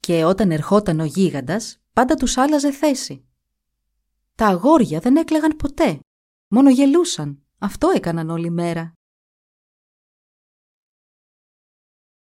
και 0.00 0.24
όταν 0.24 0.50
ερχόταν 0.50 1.00
ο 1.00 1.04
γίγαντας 1.04 1.80
πάντα 1.92 2.14
τους 2.14 2.36
άλλαζε 2.36 2.70
θέση. 2.72 3.24
Τα 4.34 4.46
αγόρια 4.46 5.00
δεν 5.00 5.16
έκλαιγαν 5.16 5.56
ποτέ, 5.56 6.00
μόνο 6.48 6.70
γελούσαν. 6.70 7.40
Αυτό 7.58 7.88
έκαναν 7.94 8.30
όλη 8.30 8.50
μέρα. 8.50 8.95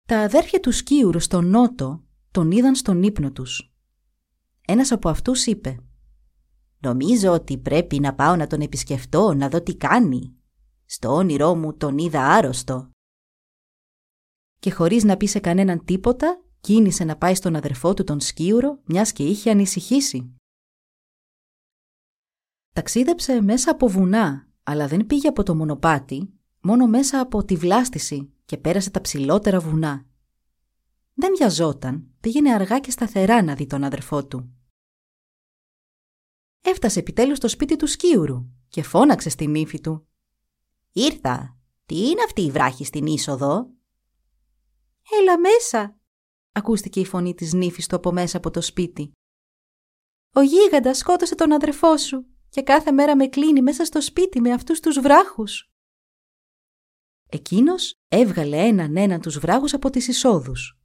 Τα 0.06 0.20
αδέρφια 0.20 0.60
του 0.60 0.72
Σκίουρου 0.72 1.20
στο 1.20 1.42
νότο 1.42 2.04
τον 2.32 2.52
είδαν 2.52 2.76
στον 2.76 3.04
ύπνο 3.04 3.32
τους. 3.32 3.74
Ένας 4.68 4.92
από 4.92 5.10
αυτούς 5.10 5.46
είπε 5.46 5.78
«Νομίζω 6.80 7.32
ότι 7.32 7.58
πρέπει 7.58 8.00
να 8.00 8.16
πάω 8.16 8.36
να 8.36 8.48
τον 8.48 8.62
επισκεφτώ, 8.62 9.34
να 9.34 9.50
δω 9.50 9.62
τι 9.62 9.76
κάνει. 9.76 10.36
Στο 10.86 11.14
όνειρό 11.14 11.56
μου 11.56 11.78
τον 11.78 11.98
είδα 11.98 12.28
άρρωστο». 12.28 12.90
Και 14.60 14.72
χωρίς 14.72 15.04
να 15.04 15.18
πει 15.18 15.26
σε 15.26 15.40
κανέναν 15.40 15.86
τίποτα, 15.86 16.44
κίνησε 16.60 17.04
να 17.04 17.18
πάει 17.18 17.36
στον 17.36 17.56
αδερφό 17.56 17.94
του 17.94 18.04
τον 18.04 18.20
Σκίουρο, 18.20 18.80
μιας 18.86 19.12
και 19.12 19.24
είχε 19.24 19.50
ανησυχήσει. 19.50 20.36
Ταξίδεψε 22.74 23.42
μέσα 23.42 23.72
από 23.72 23.88
βουνά, 23.88 24.48
αλλά 24.64 24.88
δεν 24.88 25.06
πήγε 25.06 25.28
από 25.28 25.44
το 25.44 25.56
μονοπάτι, 25.56 26.34
μόνο 26.64 26.88
μέσα 26.88 27.20
από 27.20 27.44
τη 27.44 27.56
βλάστηση 27.56 28.34
και 28.46 28.58
πέρασε 28.58 28.90
τα 28.90 29.02
ψηλότερα 29.02 29.60
βουνά. 29.60 30.06
Δεν 31.14 31.34
βιαζόταν, 31.38 32.12
πήγαινε 32.20 32.54
αργά 32.54 32.80
και 32.80 32.92
σταθερά 32.92 33.44
να 33.44 33.56
δει 33.56 33.66
τον 33.66 33.84
αδερφό 33.84 34.26
του. 34.26 34.54
Έφτασε 36.62 37.00
επιτέλους 37.00 37.38
στο 37.38 37.48
σπίτι 37.48 37.76
του 37.76 37.88
Σκίουρου 37.88 38.46
και 38.68 38.84
φώναξε 38.84 39.30
στη 39.30 39.48
νύφη 39.48 39.82
του. 39.82 40.08
«Ήρθα. 40.92 41.58
Τι 41.86 41.98
είναι 41.98 42.24
αυτή 42.26 42.42
η 42.42 42.52
βράχη 42.52 42.86
στην 42.86 43.06
είσοδο» 43.06 43.70
«Έλα 45.20 45.40
μέσα», 45.40 46.00
ακούστηκε 46.52 47.00
η 47.00 47.06
φωνή 47.06 47.34
της 47.34 47.54
νύφης 47.54 47.88
του 47.88 47.96
από 47.96 48.12
μέσα 48.12 48.38
από 48.38 48.52
το 48.52 48.62
σπίτι. 48.62 49.12
«Ο 50.34 50.42
γίγαντας 50.42 50.98
σκότωσε 50.98 51.36
τον 51.36 51.52
αδερφό 51.52 51.98
σου 51.98 52.26
και 52.50 52.62
κάθε 52.62 52.92
μέρα 52.92 53.16
με 53.16 53.28
κλείνει 53.28 53.62
μέσα 53.62 53.86
στο 53.86 54.02
σπίτι 54.02 54.42
με 54.42 54.52
αυτούς 54.52 54.80
τους 54.80 55.00
βράχους». 55.00 55.73
Εκείνος 57.34 58.00
έβγαλε 58.08 58.58
έναν 58.58 58.98
έναν 58.98 59.22
τους 59.22 59.40
βράγους 59.40 59.74
από 59.74 59.90
τις 59.90 60.08
εισόδους. 60.08 60.80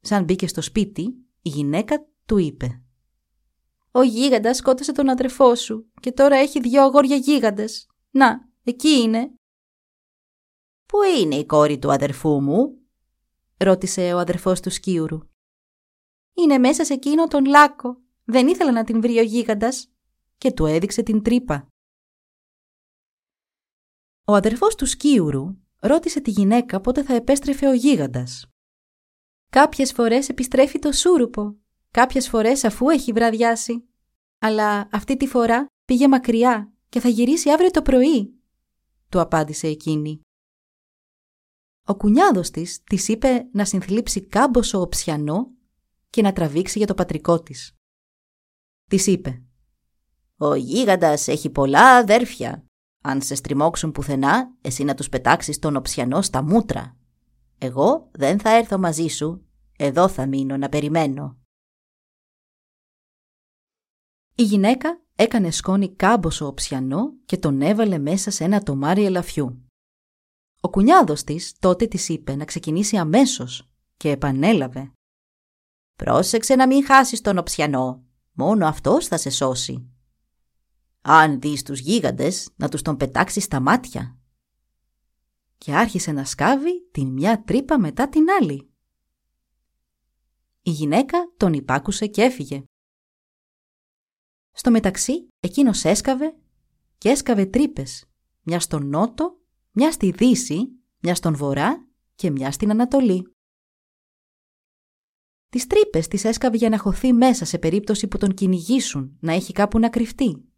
Σαν 0.00 0.24
μπήκε 0.24 0.46
στο 0.46 0.60
σπίτι, 0.60 1.02
η 1.42 1.48
γυναίκα 1.48 2.06
του 2.26 2.38
είπε 2.38 2.82
«Ο 3.90 4.02
γίγαντας 4.02 4.56
σκότωσε 4.56 4.92
τον 4.92 5.08
αδερφό 5.08 5.54
σου 5.54 5.90
και 6.00 6.12
τώρα 6.12 6.36
έχει 6.36 6.60
δυο 6.60 6.82
αγόρια 6.82 7.16
γίγαντες. 7.16 7.86
Να, 8.10 8.48
εκεί 8.64 8.88
είναι». 8.88 9.32
«Πού 10.86 10.98
είναι 11.02 11.34
η 11.34 11.46
κόρη 11.46 11.78
του 11.78 11.92
αδερφού 11.92 12.40
μου» 12.40 12.78
ρώτησε 13.56 14.12
ο 14.12 14.18
αδερφός 14.18 14.60
του 14.60 14.70
Σκίουρου. 14.70 15.18
«Είναι 16.34 16.58
μέσα 16.58 16.84
σε 16.84 16.92
εκείνο 16.92 17.26
τον 17.26 17.44
λάκκο. 17.44 18.00
Δεν 18.24 18.48
ήθελα 18.48 18.72
να 18.72 18.84
την 18.84 19.00
βρει 19.00 19.18
ο 19.18 19.22
γίγαντας» 19.22 19.92
και 20.38 20.52
του 20.52 20.66
έδειξε 20.66 21.02
την 21.02 21.22
τρύπα. 21.22 21.66
Ο 24.24 24.34
αδερφός 24.34 24.74
του 24.74 24.86
Σκίουρου 24.86 25.61
ρώτησε 25.82 26.20
τη 26.20 26.30
γυναίκα 26.30 26.80
πότε 26.80 27.02
θα 27.02 27.14
επέστρεφε 27.14 27.68
ο 27.68 27.72
γίγαντας. 27.72 28.46
Κάποιες 29.50 29.92
φορές 29.92 30.28
επιστρέφει 30.28 30.78
το 30.78 30.92
σούρουπο, 30.92 31.56
κάποιες 31.90 32.28
φορές 32.28 32.64
αφού 32.64 32.88
έχει 32.88 33.12
βραδιάσει. 33.12 33.88
Αλλά 34.38 34.88
αυτή 34.92 35.16
τη 35.16 35.26
φορά 35.26 35.66
πήγε 35.84 36.08
μακριά 36.08 36.72
και 36.88 37.00
θα 37.00 37.08
γυρίσει 37.08 37.50
αύριο 37.50 37.70
το 37.70 37.82
πρωί, 37.82 38.42
του 39.08 39.20
απάντησε 39.20 39.66
εκείνη. 39.66 40.20
Ο 41.86 41.96
κουνιάδος 41.96 42.50
της 42.50 42.82
της 42.82 43.08
είπε 43.08 43.48
να 43.52 43.64
συνθλίψει 43.64 44.26
κάμποσο 44.26 44.80
οψιανό 44.80 45.50
και 46.10 46.22
να 46.22 46.32
τραβήξει 46.32 46.78
για 46.78 46.86
το 46.86 46.94
πατρικό 46.94 47.42
της. 47.42 47.74
Της 48.90 49.06
είπε 49.06 49.42
«Ο 50.36 50.54
γίγαντας 50.54 51.28
έχει 51.28 51.50
πολλά 51.50 51.96
αδέρφια 51.96 52.64
αν 53.02 53.22
σε 53.22 53.34
στριμώξουν 53.34 53.92
πουθενά, 53.92 54.54
εσύ 54.60 54.84
να 54.84 54.94
τους 54.94 55.08
πετάξεις 55.08 55.58
τον 55.58 55.76
οψιανό 55.76 56.22
στα 56.22 56.42
μούτρα. 56.42 56.96
Εγώ 57.58 58.08
δεν 58.12 58.38
θα 58.40 58.50
έρθω 58.50 58.78
μαζί 58.78 59.06
σου, 59.06 59.46
εδώ 59.76 60.08
θα 60.08 60.26
μείνω 60.26 60.56
να 60.56 60.68
περιμένω. 60.68 61.36
Η 64.34 64.42
γυναίκα 64.42 65.00
έκανε 65.14 65.50
σκόνη 65.50 65.94
κάμποσο 65.94 66.46
οψιανό 66.46 67.12
και 67.24 67.36
τον 67.36 67.62
έβαλε 67.62 67.98
μέσα 67.98 68.30
σε 68.30 68.44
ένα 68.44 68.62
τομάρι 68.62 69.04
ελαφιού. 69.04 69.66
Ο 70.60 70.70
κουνιάδος 70.70 71.24
της 71.24 71.52
τότε 71.58 71.86
της 71.86 72.08
είπε 72.08 72.34
να 72.34 72.44
ξεκινήσει 72.44 72.96
αμέσως 72.96 73.70
και 73.96 74.10
επανέλαβε. 74.10 74.92
«Πρόσεξε 75.96 76.54
να 76.54 76.66
μην 76.66 76.84
χάσεις 76.84 77.20
τον 77.20 77.38
οψιανό, 77.38 78.04
μόνο 78.32 78.66
αυτός 78.66 79.06
θα 79.06 79.16
σε 79.16 79.30
σώσει». 79.30 79.91
Αν 81.04 81.40
δεις 81.40 81.62
τους 81.62 81.80
γίγαντες, 81.80 82.48
να 82.56 82.68
τους 82.68 82.82
τον 82.82 82.96
πετάξεις 82.96 83.44
στα 83.44 83.60
μάτια. 83.60 84.18
Και 85.58 85.74
άρχισε 85.74 86.12
να 86.12 86.24
σκάβει 86.24 86.88
την 86.90 87.08
μια 87.08 87.42
τρύπα 87.42 87.78
μετά 87.78 88.08
την 88.08 88.24
άλλη. 88.40 88.70
Η 90.62 90.70
γυναίκα 90.70 91.18
τον 91.36 91.52
υπάκουσε 91.52 92.06
και 92.06 92.22
έφυγε. 92.22 92.62
Στο 94.52 94.70
μεταξύ, 94.70 95.28
εκείνος 95.40 95.84
έσκαβε 95.84 96.36
και 96.98 97.08
έσκαβε 97.08 97.46
τρύπες, 97.46 98.10
μια 98.42 98.60
στον 98.60 98.86
νότο, 98.86 99.40
μια 99.70 99.92
στη 99.92 100.10
δύση, 100.10 100.68
μια 100.98 101.14
στον 101.14 101.36
βορρά 101.36 101.88
και 102.14 102.30
μια 102.30 102.50
στην 102.50 102.70
ανατολή. 102.70 103.34
Τις 105.48 105.66
τρύπες 105.66 106.08
τις 106.08 106.24
έσκαβε 106.24 106.56
για 106.56 106.68
να 106.68 106.78
χωθεί 106.78 107.12
μέσα 107.12 107.44
σε 107.44 107.58
περίπτωση 107.58 108.08
που 108.08 108.18
τον 108.18 108.34
κυνηγήσουν, 108.34 109.16
να 109.20 109.32
έχει 109.32 109.52
κάπου 109.52 109.78
να 109.78 109.88
κρυφτεί 109.88 110.51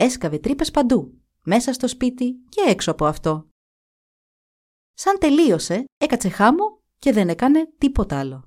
έσκαβε 0.00 0.38
τρύπες 0.38 0.70
παντού, 0.70 1.20
μέσα 1.44 1.72
στο 1.72 1.88
σπίτι 1.88 2.32
και 2.48 2.60
έξω 2.60 2.90
από 2.90 3.06
αυτό. 3.06 3.48
Σαν 4.94 5.18
τελείωσε, 5.18 5.84
έκατσε 5.96 6.28
χάμο 6.28 6.82
και 6.98 7.12
δεν 7.12 7.28
έκανε 7.28 7.72
τίποτα 7.78 8.18
άλλο. 8.18 8.44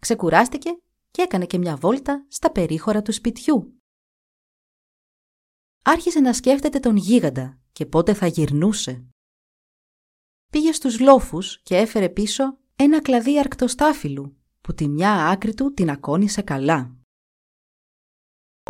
Ξεκουράστηκε 0.00 0.70
και 1.10 1.22
έκανε 1.22 1.46
και 1.46 1.58
μια 1.58 1.76
βόλτα 1.76 2.26
στα 2.28 2.52
περίχωρα 2.52 3.02
του 3.02 3.12
σπιτιού. 3.12 3.80
Άρχισε 5.82 6.20
να 6.20 6.32
σκέφτεται 6.32 6.78
τον 6.78 6.96
γίγαντα 6.96 7.60
και 7.72 7.86
πότε 7.86 8.14
θα 8.14 8.26
γυρνούσε. 8.26 9.06
Πήγε 10.50 10.72
στους 10.72 11.00
λόφους 11.00 11.62
και 11.62 11.76
έφερε 11.76 12.08
πίσω 12.08 12.58
ένα 12.76 13.02
κλαδί 13.02 13.38
αρκτοστάφυλλου 13.38 14.36
που 14.60 14.74
τη 14.74 14.88
μια 14.88 15.28
άκρη 15.28 15.54
του 15.54 15.72
την 15.72 15.90
ακόνησε 15.90 16.42
καλά. 16.42 16.97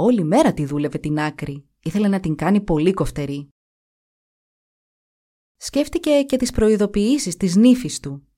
Όλη 0.01 0.25
μέρα 0.25 0.53
τη 0.55 0.65
δούλευε 0.65 0.99
την 0.99 1.19
άκρη. 1.19 1.69
Ήθελε 1.83 2.09
να 2.09 2.21
την 2.21 2.35
κάνει 2.35 2.61
πολύ 2.61 2.93
κοφτερή. 2.93 3.49
Σκέφτηκε 5.57 6.23
και 6.23 6.37
τις 6.37 6.51
προειδοποιήσεις 6.51 7.37
της 7.37 7.57
νύφης 7.57 8.01
του. 8.01 8.29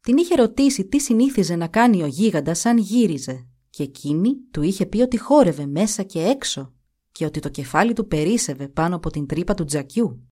Την 0.00 0.16
είχε 0.16 0.34
ρωτήσει 0.34 0.84
τι 0.84 1.00
συνήθιζε 1.00 1.56
να 1.56 1.68
κάνει 1.68 2.02
ο 2.02 2.06
γίγαντας 2.06 2.66
αν 2.66 2.78
γύριζε 2.78 3.48
και 3.70 3.82
εκείνη 3.82 4.36
του 4.50 4.62
είχε 4.62 4.86
πει 4.86 5.00
ότι 5.00 5.18
χόρευε 5.18 5.66
μέσα 5.66 6.02
και 6.02 6.22
έξω 6.22 6.74
και 7.12 7.24
ότι 7.24 7.40
το 7.40 7.48
κεφάλι 7.48 7.92
του 7.92 8.06
περίσευε 8.06 8.68
πάνω 8.68 8.96
από 8.96 9.10
την 9.10 9.26
τρύπα 9.26 9.54
του 9.54 9.64
τζακιού. 9.64 10.30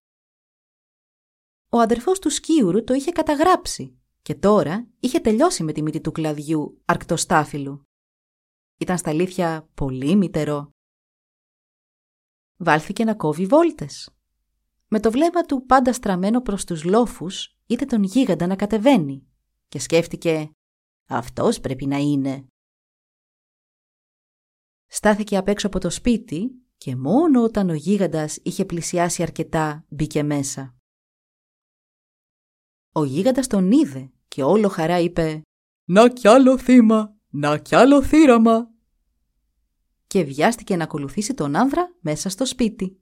Ο 1.69 1.79
αδερφός 1.79 2.19
του 2.19 2.29
Σκίουρου 2.29 2.83
το 2.83 2.93
είχε 2.93 3.11
καταγράψει 3.11 3.97
και 4.21 4.35
τώρα 4.35 4.87
είχε 4.99 5.19
τελειώσει 5.19 5.63
με 5.63 5.71
τη 5.71 5.81
μύτη 5.81 6.01
του 6.01 6.11
κλαδιού 6.11 6.81
αρκτοστάφυλλου. 6.85 7.84
Ήταν 8.77 8.97
στα 8.97 9.09
αλήθεια 9.09 9.69
πολύ 9.73 10.15
μητερό. 10.15 10.69
Βάλθηκε 12.57 13.03
να 13.03 13.15
κόβει 13.15 13.45
βόλτες. 13.45 14.09
Με 14.87 14.99
το 14.99 15.11
βλέμμα 15.11 15.41
του 15.41 15.65
πάντα 15.65 15.93
στραμμένο 15.93 16.41
προς 16.41 16.65
τους 16.65 16.83
λόφους, 16.83 17.57
είδε 17.65 17.85
τον 17.85 18.03
γίγαντα 18.03 18.47
να 18.47 18.55
κατεβαίνει 18.55 19.27
και 19.67 19.79
σκέφτηκε 19.79 20.51
«Αυτός 21.07 21.59
πρέπει 21.59 21.85
να 21.85 21.97
είναι». 21.97 22.47
Στάθηκε 24.87 25.37
απ' 25.37 25.47
έξω 25.47 25.67
από 25.67 25.79
το 25.79 25.89
σπίτι 25.89 26.65
και 26.77 26.95
μόνο 26.95 27.43
όταν 27.43 27.69
ο 27.69 27.73
γίγαντας 27.73 28.37
είχε 28.43 28.65
πλησιάσει 28.65 29.23
αρκετά 29.23 29.85
μπήκε 29.87 30.23
μέσα. 30.23 30.75
Ο 32.91 33.03
γίγαντας 33.03 33.47
τον 33.47 33.71
είδε 33.71 34.11
και 34.27 34.43
όλο 34.43 34.67
χαρά 34.67 34.99
είπε 34.99 35.41
«Να 35.85 36.09
κι 36.09 36.27
άλλο 36.27 36.57
θύμα, 36.57 37.14
να 37.35 37.59
κι 37.59 37.75
άλλο 37.75 38.03
θύραμα» 38.03 38.73
και 40.07 40.23
βιάστηκε 40.23 40.75
να 40.75 40.83
ακολουθήσει 40.83 41.33
τον 41.33 41.55
άνδρα 41.55 41.95
μέσα 41.99 42.29
στο 42.29 42.45
σπίτι. 42.45 42.99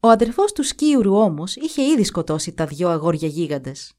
Ο 0.00 0.08
αδερφός 0.08 0.52
του 0.52 0.62
Σκίουρου 0.62 1.14
όμως 1.14 1.56
είχε 1.56 1.82
ήδη 1.82 2.04
σκοτώσει 2.04 2.52
τα 2.52 2.66
δυο 2.66 2.88
αγόρια 2.88 3.28
γίγαντες. 3.28 3.92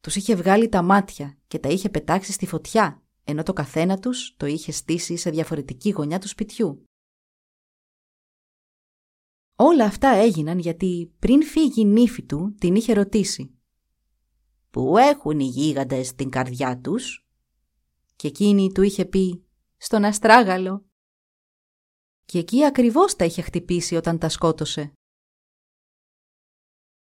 Τους 0.00 0.16
είχε 0.16 0.34
βγάλει 0.34 0.68
τα 0.68 0.82
μάτια 0.82 1.38
και 1.46 1.58
τα 1.58 1.68
είχε 1.68 1.88
πετάξει 1.88 2.32
στη 2.32 2.46
φωτιά, 2.46 3.02
ενώ 3.24 3.42
το 3.42 3.52
καθένα 3.52 3.98
τους 3.98 4.34
το 4.36 4.46
είχε 4.46 4.72
στήσει 4.72 5.16
σε 5.16 5.30
διαφορετική 5.30 5.90
γωνιά 5.90 6.18
του 6.18 6.28
σπιτιού. 6.28 6.84
Όλα 9.56 9.84
αυτά 9.84 10.08
έγιναν 10.08 10.58
γιατί 10.58 11.14
πριν 11.18 11.42
φύγει 11.42 11.80
η 11.80 11.84
νύφη 11.84 12.22
του 12.22 12.54
την 12.58 12.74
είχε 12.74 12.92
ρωτήσει 12.92 13.53
«Πού 14.74 14.96
έχουν 14.96 15.40
οι 15.40 15.44
γίγαντες 15.44 16.14
την 16.14 16.30
καρδιά 16.30 16.80
τους» 16.80 17.26
και 18.16 18.28
εκείνη 18.28 18.72
του 18.72 18.82
είχε 18.82 19.04
πει 19.04 19.44
«Στον 19.76 20.04
αστράγαλο» 20.04 20.84
και 22.24 22.38
εκεί 22.38 22.64
ακριβώς 22.64 23.16
τα 23.16 23.24
είχε 23.24 23.42
χτυπήσει 23.42 23.96
όταν 23.96 24.18
τα 24.18 24.28
σκότωσε. 24.28 24.92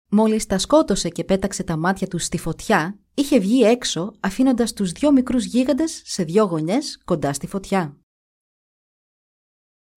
Μόλις 0.08 0.46
τα 0.46 0.58
σκότωσε 0.58 1.08
και 1.08 1.24
πέταξε 1.24 1.64
τα 1.64 1.76
μάτια 1.76 2.06
τους 2.06 2.24
στη 2.24 2.38
φωτιά, 2.38 2.98
είχε 3.14 3.38
βγει 3.38 3.62
έξω 3.62 4.12
αφήνοντας 4.20 4.72
τους 4.72 4.92
δυο 4.92 5.12
μικρούς 5.12 5.44
γίγαντες 5.44 6.02
σε 6.04 6.24
δυο 6.24 6.44
γωνιές 6.44 7.02
κοντά 7.04 7.32
στη 7.32 7.46
φωτιά. 7.46 8.00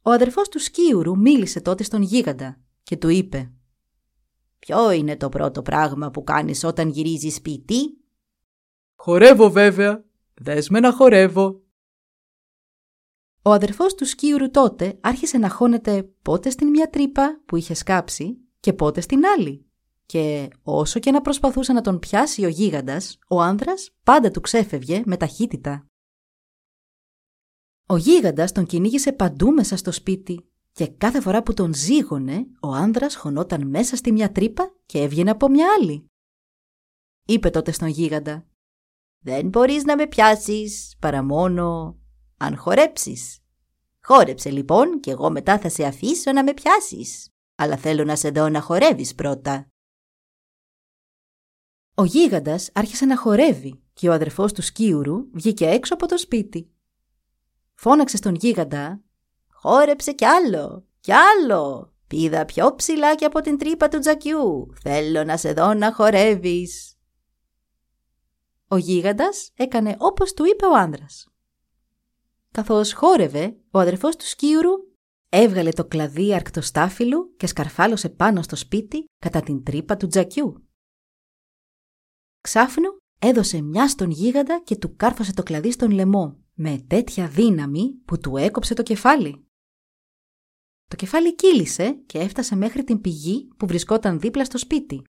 Ο 0.01 0.12
αδερφός 0.12 0.50
του 0.50 0.60
Σκίουρου 0.60 1.18
μίλησε 1.18 1.62
τότε 1.62 1.84
στον 1.84 2.01
γίγαντα 2.01 2.60
και 2.84 2.98
του 2.98 3.10
είπε 3.10 3.51
«Ποιο 4.65 4.91
είναι 4.91 5.18
το 5.18 5.30
πρώτο 5.30 5.62
πράγμα 5.62 6.12
που 6.12 6.24
κάνεις 6.24 6.63
όταν 6.63 6.89
γυρίζεις 6.89 7.36
σπίτι» 7.36 7.98
«Χορεύω 8.96 9.50
βέβαια. 9.50 10.03
Δες 10.41 10.70
με 10.70 10.80
να 10.80 10.91
χορεύω». 10.91 11.62
Ο 13.41 13.51
αδερφός 13.51 13.96
του 13.96 14.06
Σκίουρου 14.06 14.51
τότε 14.51 14.98
άρχισε 15.01 15.38
να 15.38 15.50
χώνεται 15.50 16.03
πότε 16.22 16.50
στην 16.50 16.68
μια 16.68 16.89
τρύπα 16.89 17.41
που 17.46 17.56
είχε 17.56 17.74
σκάψει 17.74 18.38
και 18.60 18.74
πότε 18.74 19.01
στην 19.01 19.25
άλλη 19.25 19.65
και 20.06 20.50
όσο 20.63 21.00
και 21.00 21.12
να 21.12 21.22
προσπαθούσε 21.22 21.74
να 21.74 21.82
τον 21.82 22.00
πιάσει 22.00 22.46
ο 22.46 22.48
γίγαντας, 22.48 23.20
ο 23.27 23.41
άνδρας 23.41 23.91
πάντα 24.03 24.32
του 24.32 24.41
ξέφευγε 24.41 25.02
με 25.06 25.17
ταχύτητα. 25.17 25.86
Ο 27.86 27.97
γίγαντας 27.97 28.52
τον 28.52 28.65
κυνήγησε 28.65 29.13
παντού 29.13 29.52
μέσα 29.52 29.78
στο 29.78 29.91
σπίτι 29.91 30.51
και 30.71 30.88
κάθε 30.88 31.21
φορά 31.21 31.43
που 31.43 31.53
τον 31.53 31.73
ζήγωνε, 31.73 32.45
ο 32.62 32.67
άνδρας 32.67 33.15
χωνόταν 33.15 33.67
μέσα 33.67 33.95
στη 33.95 34.12
μια 34.12 34.31
τρύπα 34.31 34.75
και 34.86 34.99
έβγαινε 34.99 35.29
από 35.29 35.49
μια 35.49 35.67
άλλη. 35.79 36.05
Είπε 37.25 37.49
τότε 37.49 37.71
στον 37.71 37.88
γίγαντα 37.88 38.45
«Δεν 39.23 39.47
μπορείς 39.47 39.84
να 39.84 39.95
με 39.95 40.07
πιάσεις 40.07 40.95
παρά 40.99 41.23
μόνο 41.23 41.97
αν 42.38 42.57
χορέψεις. 42.57 43.39
Χόρεψε 44.03 44.49
λοιπόν 44.49 44.99
και 44.99 45.12
εγώ 45.12 45.31
μετά 45.31 45.60
θα 45.60 45.69
σε 45.69 45.86
αφήσω 45.86 46.31
να 46.31 46.43
με 46.43 46.53
πιάσεις. 46.53 47.29
Αλλά 47.55 47.77
θέλω 47.77 48.03
να 48.03 48.15
σε 48.15 48.29
δω 48.29 48.49
να 48.49 48.62
χορεύεις 48.62 49.15
πρώτα». 49.15 49.67
Ο 51.95 52.03
γίγαντας 52.03 52.69
άρχισε 52.73 53.05
να 53.05 53.17
χορεύει 53.17 53.84
και 53.93 54.10
ο 54.10 54.13
αδερφός 54.13 54.53
του 54.53 54.62
Σκίουρου 54.62 55.29
βγήκε 55.34 55.65
έξω 55.65 55.93
από 55.93 56.07
το 56.07 56.17
σπίτι. 56.17 56.71
Φώναξε 57.73 58.17
στον 58.17 58.36
γίγαντα 58.36 59.03
«Χόρεψε 59.62 60.12
κι 60.12 60.26
άλλο, 60.26 60.86
κι 61.00 61.12
άλλο! 61.12 61.93
Πήδα 62.08 62.45
πιο 62.45 62.76
ψηλά 62.76 63.15
και 63.15 63.26
από 63.26 63.41
την 63.41 63.58
τρύπα 63.58 63.88
του 63.88 64.00
τζακιού. 64.00 64.74
Θέλω 64.82 65.24
να 65.24 65.38
σε 65.38 65.54
δω 65.54 65.74
να 65.74 65.93
χορεύεις». 65.93 66.95
Ο 68.67 68.78
γίγαντας 68.78 69.52
έκανε 69.56 69.95
όπως 70.00 70.34
του 70.34 70.45
είπε 70.45 70.65
ο 70.65 70.78
άνδρας. 70.78 71.28
Καθώς 72.52 72.93
χόρευε, 72.93 73.58
ο 73.71 73.80
αδερφός 73.80 74.15
του 74.15 74.26
Σκίουρου 74.26 74.71
έβγαλε 75.30 75.71
το 75.71 75.86
κλαδί 75.86 76.34
αρκτοστάφυλλου 76.34 77.36
και 77.38 77.47
σκαρφάλωσε 77.47 78.10
πάνω 78.10 78.41
στο 78.41 78.56
σπίτι 78.56 79.06
κατά 79.19 79.41
την 79.41 79.63
τρύπα 79.63 79.97
του 79.97 80.08
τζακιού. 80.08 80.67
Ξάφνου 82.41 82.89
έδωσε 83.19 83.62
μια 83.62 83.88
στον 83.88 84.10
γίγαντα 84.12 84.62
και 84.63 84.76
του 84.76 84.95
κάρφωσε 84.95 85.34
το 85.34 85.43
κλαδί 85.43 85.71
στον 85.71 85.91
λαιμό 85.91 86.39
με 86.54 86.86
τέτοια 86.88 87.28
δύναμη 87.28 87.93
που 88.06 88.17
του 88.17 88.38
έκοψε 88.38 88.74
το 88.74 88.84
κεφάλι. 88.84 89.45
Το 90.91 90.97
κεφάλι 90.97 91.36
κύλησε 91.36 91.93
και 91.93 92.19
έφτασε 92.19 92.56
μέχρι 92.56 92.84
την 92.84 93.01
πηγή 93.01 93.47
που 93.58 93.67
βρισκόταν 93.67 94.19
δίπλα 94.19 94.45
στο 94.45 94.58
σπίτι, 94.58 95.04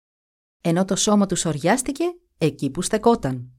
ενώ 0.61 0.85
το 0.85 0.95
σώμα 0.95 1.25
του 1.25 1.35
σοριάστηκε 1.35 2.03
εκεί 2.37 2.69
που 2.69 2.81
στεκόταν. 2.81 3.51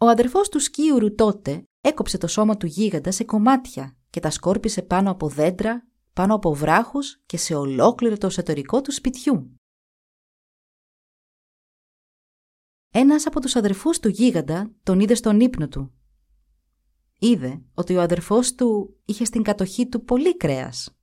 Ο 0.00 0.06
αδερφός 0.08 0.48
του 0.48 0.60
Σκίουρου 0.60 1.14
τότε 1.14 1.64
έκοψε 1.80 2.18
το 2.18 2.26
σώμα 2.26 2.56
του 2.56 2.66
γίγαντα 2.66 3.10
σε 3.10 3.24
κομμάτια 3.24 3.96
και 4.10 4.20
τα 4.20 4.30
σκόρπισε 4.30 4.82
πάνω 4.82 5.10
από 5.10 5.28
δέντρα, 5.28 5.88
πάνω 6.12 6.34
από 6.34 6.54
βράχους 6.54 7.20
και 7.26 7.36
σε 7.36 7.54
ολόκληρο 7.54 8.18
το 8.18 8.26
εσωτερικό 8.26 8.80
του 8.80 8.92
σπιτιού. 8.92 9.56
Ένας 12.92 13.26
από 13.26 13.40
τους 13.40 13.56
αδερφούς 13.56 13.98
του 13.98 14.08
γίγαντα 14.08 14.74
τον 14.82 15.00
είδε 15.00 15.14
στον 15.14 15.40
ύπνο 15.40 15.68
του. 15.68 15.95
Είδε 17.18 17.62
ότι 17.74 17.96
ο 17.96 18.00
αδερφός 18.00 18.54
του 18.54 18.96
είχε 19.04 19.24
στην 19.24 19.42
κατοχή 19.42 19.88
του 19.88 20.04
πολύ 20.04 20.36
κρέας. 20.36 20.96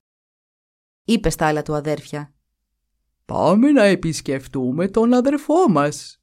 Είπε 1.03 1.29
στα 1.29 1.47
άλλα 1.47 1.61
του 1.61 1.73
αδέρφια 1.73 2.33
«Πάμε 3.25 3.71
να 3.71 3.83
επισκεφτούμε 3.83 4.87
τον 4.87 5.13
αδερφό 5.13 5.69
μας. 5.69 6.21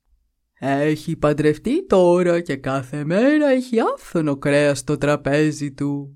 Έχει 0.52 1.16
παντρευτεί 1.16 1.86
τώρα 1.86 2.40
και 2.40 2.56
κάθε 2.56 3.04
μέρα 3.04 3.48
έχει 3.48 3.80
άφθονο 3.80 4.36
κρέας 4.36 4.78
στο 4.78 4.96
τραπέζι 4.96 5.72
του». 5.72 6.14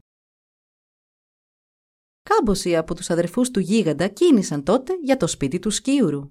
Κάμποσοι 2.22 2.76
από 2.76 2.94
τους 2.94 3.10
αδερφούς 3.10 3.50
του 3.50 3.60
γίγαντα 3.60 4.08
κίνησαν 4.08 4.62
τότε 4.62 4.92
για 5.02 5.16
το 5.16 5.26
σπίτι 5.26 5.58
του 5.58 5.70
Σκίουρου. 5.70 6.28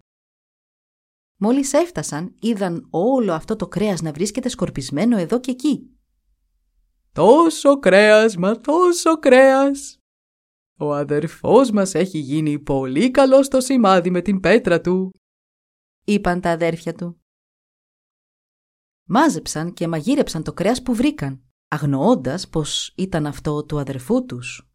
Μόλις 1.37 1.73
έφτασαν, 1.73 2.35
είδαν 2.39 2.87
όλο 2.89 3.33
αυτό 3.33 3.55
το 3.55 3.67
κρέας 3.67 4.01
να 4.01 4.11
βρίσκεται 4.11 4.49
σκορπισμένο 4.49 5.17
εδώ 5.17 5.39
και 5.39 5.51
εκεί. 5.51 5.92
«Τόσο 7.13 7.79
κρέας, 7.79 8.35
μα 8.35 8.59
τόσο 8.59 9.19
κρέας! 9.19 9.97
Ο 10.79 10.93
αδερφός 10.93 11.71
μας 11.71 11.93
έχει 11.93 12.17
γίνει 12.17 12.59
πολύ 12.59 13.11
καλό 13.11 13.43
στο 13.43 13.61
σημάδι 13.61 14.09
με 14.09 14.21
την 14.21 14.39
πέτρα 14.39 14.81
του», 14.81 15.11
είπαν 16.03 16.41
τα 16.41 16.49
αδέρφια 16.49 16.93
του. 16.93 17.21
Μάζεψαν 19.03 19.73
και 19.73 19.87
μαγείρεψαν 19.87 20.43
το 20.43 20.53
κρέας 20.53 20.81
που 20.81 20.93
βρήκαν, 20.93 21.43
αγνοώντας 21.67 22.49
πως 22.49 22.93
ήταν 22.97 23.25
αυτό 23.25 23.65
του 23.65 23.79
αδερφού 23.79 24.25
τους. 24.25 24.67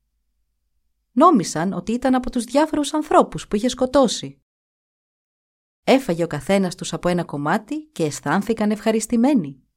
Νόμισαν 1.12 1.72
ότι 1.72 1.92
ήταν 1.92 2.14
από 2.14 2.31
τους 2.31 2.44
διάφορους 2.44 2.94
ανθρώπους 2.94 3.48
που 3.48 3.57
είχε 3.57 3.68
σκοτώσει 3.68 4.40
Έφαγε 5.90 6.22
ο 6.22 6.27
καθένας 6.27 6.74
τους 6.74 6.92
από 6.92 7.09
ένα 7.09 7.24
κομμάτι 7.24 7.85
και 7.92 8.05
αισθάνθηκαν 8.05 8.70
ευχαριστημένοι. 8.70 9.67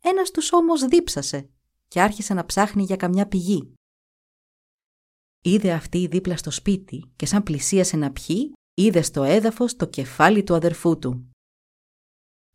Ένας 0.00 0.30
τους 0.30 0.52
όμως 0.52 0.84
δίψασε 0.84 1.50
και 1.88 2.00
άρχισε 2.00 2.34
να 2.34 2.44
ψάχνει 2.44 2.82
για 2.82 2.96
καμιά 2.96 3.28
πηγή. 3.28 3.74
Είδε 5.42 5.72
αυτή 5.72 6.06
δίπλα 6.06 6.36
στο 6.36 6.50
σπίτι 6.50 7.12
και 7.16 7.26
σαν 7.26 7.42
πλησίασε 7.42 7.96
να 7.96 8.12
πιει, 8.12 8.52
είδε 8.74 9.02
στο 9.02 9.22
έδαφος 9.22 9.76
το 9.76 9.86
κεφάλι 9.86 10.42
του 10.42 10.54
αδερφού 10.54 10.98
του. 10.98 11.30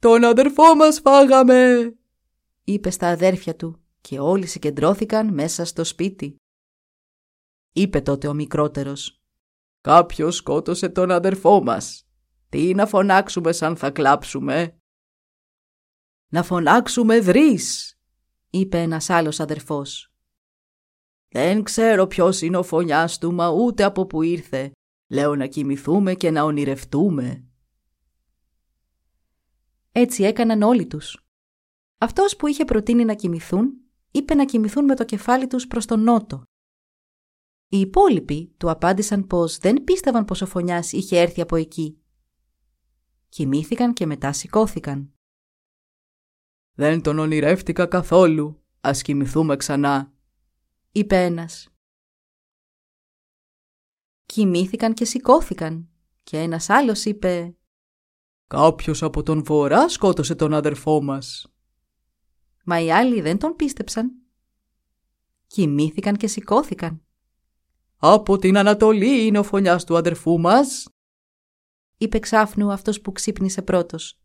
«Τον 0.02 0.24
αδερφό 0.24 0.76
μας 0.76 1.00
φάγαμε!» 1.00 1.94
είπε 2.64 2.90
στα 2.90 3.08
αδέρφια 3.08 3.56
του 3.56 3.84
και 4.02 4.20
όλοι 4.20 4.46
συγκεντρώθηκαν 4.46 5.34
μέσα 5.34 5.66
στο 5.66 5.84
σπίτι. 5.84 6.36
Είπε 7.74 8.02
τότε 8.02 8.28
ο 8.28 8.34
μικρότερος 8.34 9.20
Κάποιος 9.82 10.36
σκότωσε 10.36 10.90
τον 10.90 11.12
αδερφό 11.12 11.64
μας. 11.64 12.08
Τι 12.50 12.74
να 12.74 12.86
φωνάξουμε 12.86 13.52
σαν 13.52 13.78
θα 13.78 13.92
κλάψουμε; 13.92 14.80
«Να 16.36 16.44
φωνάξουμε 16.44 17.20
δρύς», 17.20 17.98
είπε 18.50 18.82
ένας 18.82 19.10
άλλος 19.10 19.40
αδερφός. 19.40 20.14
«Δεν 21.28 21.64
ξέρω 21.64 22.08
ποιος 22.08 22.42
είναι 22.42 22.58
ο 22.58 22.64
φωνιάς 22.64 23.18
του, 23.18 23.34
μα 23.34 23.50
ούτε 23.50 23.84
από 23.84 24.06
που 24.06 24.22
ήρθε. 24.22 24.72
Λέω 25.08 25.36
να 25.36 25.46
κοιμηθούμε 25.48 26.14
και 26.14 26.32
να 26.32 26.44
ονειρευτούμε». 26.44 27.46
Έτσι 29.92 30.24
έκαναν 30.24 30.62
όλοι 30.62 30.88
τους. 30.88 31.26
Αυτός 31.98 32.36
που 32.36 32.48
είχε 32.48 32.66
προτείνει 32.66 33.06
να 33.06 33.14
κοιμηθούν, 33.14 33.74
είπε 34.12 34.34
να 34.34 34.46
κοιμηθούν 34.46 34.86
με 34.86 34.96
το 34.96 35.06
κεφάλι 35.06 35.48
τους 35.48 35.68
προς 35.68 35.86
τον 35.86 36.04
νότο. 36.04 36.44
Οι 37.68 37.80
υπόλοιποι 37.80 38.54
του 38.58 38.70
απάντησαν 38.70 39.28
πως 39.28 39.58
δεν 39.58 39.84
πίστευαν 39.84 40.26
πως 40.26 40.42
ο 40.42 40.46
φωνιάς 40.46 40.92
είχε 40.92 41.20
έρθει 41.20 41.42
από 41.42 41.56
εκεί. 41.56 42.02
Κοιμήθηκαν 43.30 43.94
και 43.94 44.06
μετά 44.06 44.34
σηκώθηκαν. 44.34 45.15
«Δεν 46.76 47.02
τον 47.02 47.20
ονειρεύτηκα 47.20 47.86
καθόλου. 47.86 48.64
Ας 48.82 49.02
κοιμηθούμε 49.02 49.56
ξανά», 49.56 50.14
είπε 50.92 51.24
ένας. 51.24 51.70
Κοιμήθηκαν 54.26 54.94
και 54.94 55.06
σηκώθηκαν 55.06 55.90
και 56.24 56.40
ένας 56.40 56.70
άλλος 56.70 57.06
είπε 57.06 57.56
«Κάποιος 58.48 59.04
από 59.04 59.24
τον 59.24 59.44
βορρά 59.44 59.90
σκότωσε 59.90 60.36
τον 60.36 60.54
αδερφό 60.54 61.02
μας». 61.02 61.48
Μα 62.66 62.82
οι 62.82 62.92
άλλοι 62.92 63.22
δεν 63.22 63.38
τον 63.38 63.56
πίστεψαν. 63.56 64.12
Κοιμήθηκαν 65.48 66.16
και 66.16 66.28
σηκώθηκαν. 66.28 67.06
«Από 67.98 68.38
την 68.38 68.58
Ανατολή 68.58 69.26
είναι 69.26 69.40
ο 69.40 69.44
φωνιάς 69.44 69.84
του 69.84 69.98
αδερφού 69.98 70.40
μας», 70.40 70.88
είπε 71.98 72.20
ξάφνου 72.20 72.72
αυτός 72.72 73.02
που 73.02 73.12
ξύπνησε 73.12 73.62
πρώτος. 73.62 74.20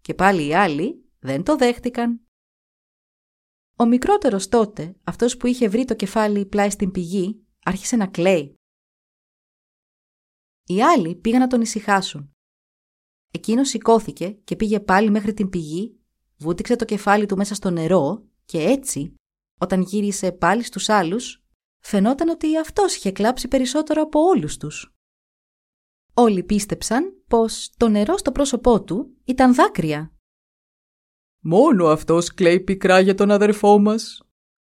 Και 0.00 0.14
πάλι 0.14 0.46
οι 0.46 0.54
άλλοι 0.54 1.01
δεν 1.22 1.42
το 1.42 1.56
δέχτηκαν. 1.56 2.20
Ο 3.76 3.86
μικρότερος 3.86 4.48
τότε, 4.48 4.96
αυτός 5.04 5.36
που 5.36 5.46
είχε 5.46 5.68
βρει 5.68 5.84
το 5.84 5.94
κεφάλι 5.94 6.46
πλάι 6.46 6.70
στην 6.70 6.90
πηγή, 6.90 7.46
άρχισε 7.64 7.96
να 7.96 8.06
κλαίει. 8.06 8.54
Οι 10.66 10.82
άλλοι 10.82 11.16
πήγαν 11.16 11.40
να 11.40 11.46
τον 11.46 11.60
ησυχάσουν. 11.60 12.30
Εκείνος 13.30 13.68
σηκώθηκε 13.68 14.30
και 14.30 14.56
πήγε 14.56 14.80
πάλι 14.80 15.10
μέχρι 15.10 15.34
την 15.34 15.48
πηγή, 15.48 16.00
βούτυξε 16.38 16.76
το 16.76 16.84
κεφάλι 16.84 17.26
του 17.26 17.36
μέσα 17.36 17.54
στο 17.54 17.70
νερό 17.70 18.28
και 18.44 18.58
έτσι, 18.58 19.14
όταν 19.60 19.80
γύρισε 19.80 20.32
πάλι 20.32 20.62
στους 20.62 20.88
άλλους, 20.88 21.44
φαινόταν 21.78 22.28
ότι 22.28 22.58
αυτός 22.58 22.96
είχε 22.96 23.12
κλάψει 23.12 23.48
περισσότερο 23.48 24.02
από 24.02 24.20
όλους 24.20 24.56
τους. 24.56 24.94
Όλοι 26.14 26.44
πίστεψαν 26.44 27.24
πως 27.28 27.72
το 27.76 27.88
νερό 27.88 28.16
στο 28.16 28.32
πρόσωπό 28.32 28.84
του 28.84 29.16
ήταν 29.24 29.54
δάκρυα. 29.54 30.12
«Μόνο 31.44 31.86
αυτός 31.86 32.34
κλαίει 32.34 32.60
πικρά 32.60 33.00
για 33.00 33.14
τον 33.14 33.30
αδερφό 33.30 33.78
μας», 33.78 34.22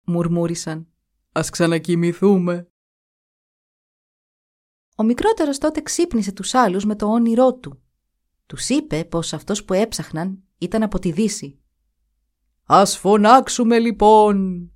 μουρμούρισαν. 0.04 0.88
«Ας 1.32 1.50
ξανακοιμηθούμε». 1.50 2.68
Ο 4.96 5.02
μικρότερος 5.02 5.58
τότε 5.58 5.80
ξύπνησε 5.80 6.32
τους 6.32 6.54
άλλους 6.54 6.84
με 6.84 6.96
το 6.96 7.06
όνειρό 7.06 7.54
του. 7.54 7.82
Τους 8.46 8.68
είπε 8.68 9.04
πως 9.04 9.32
αυτός 9.32 9.64
που 9.64 9.72
έψαχναν 9.72 10.42
ήταν 10.58 10.82
από 10.82 10.98
τη 10.98 11.12
Δύση. 11.12 11.60
«Ας 12.64 12.98
φωνάξουμε 12.98 13.78
λοιπόν», 13.78 14.68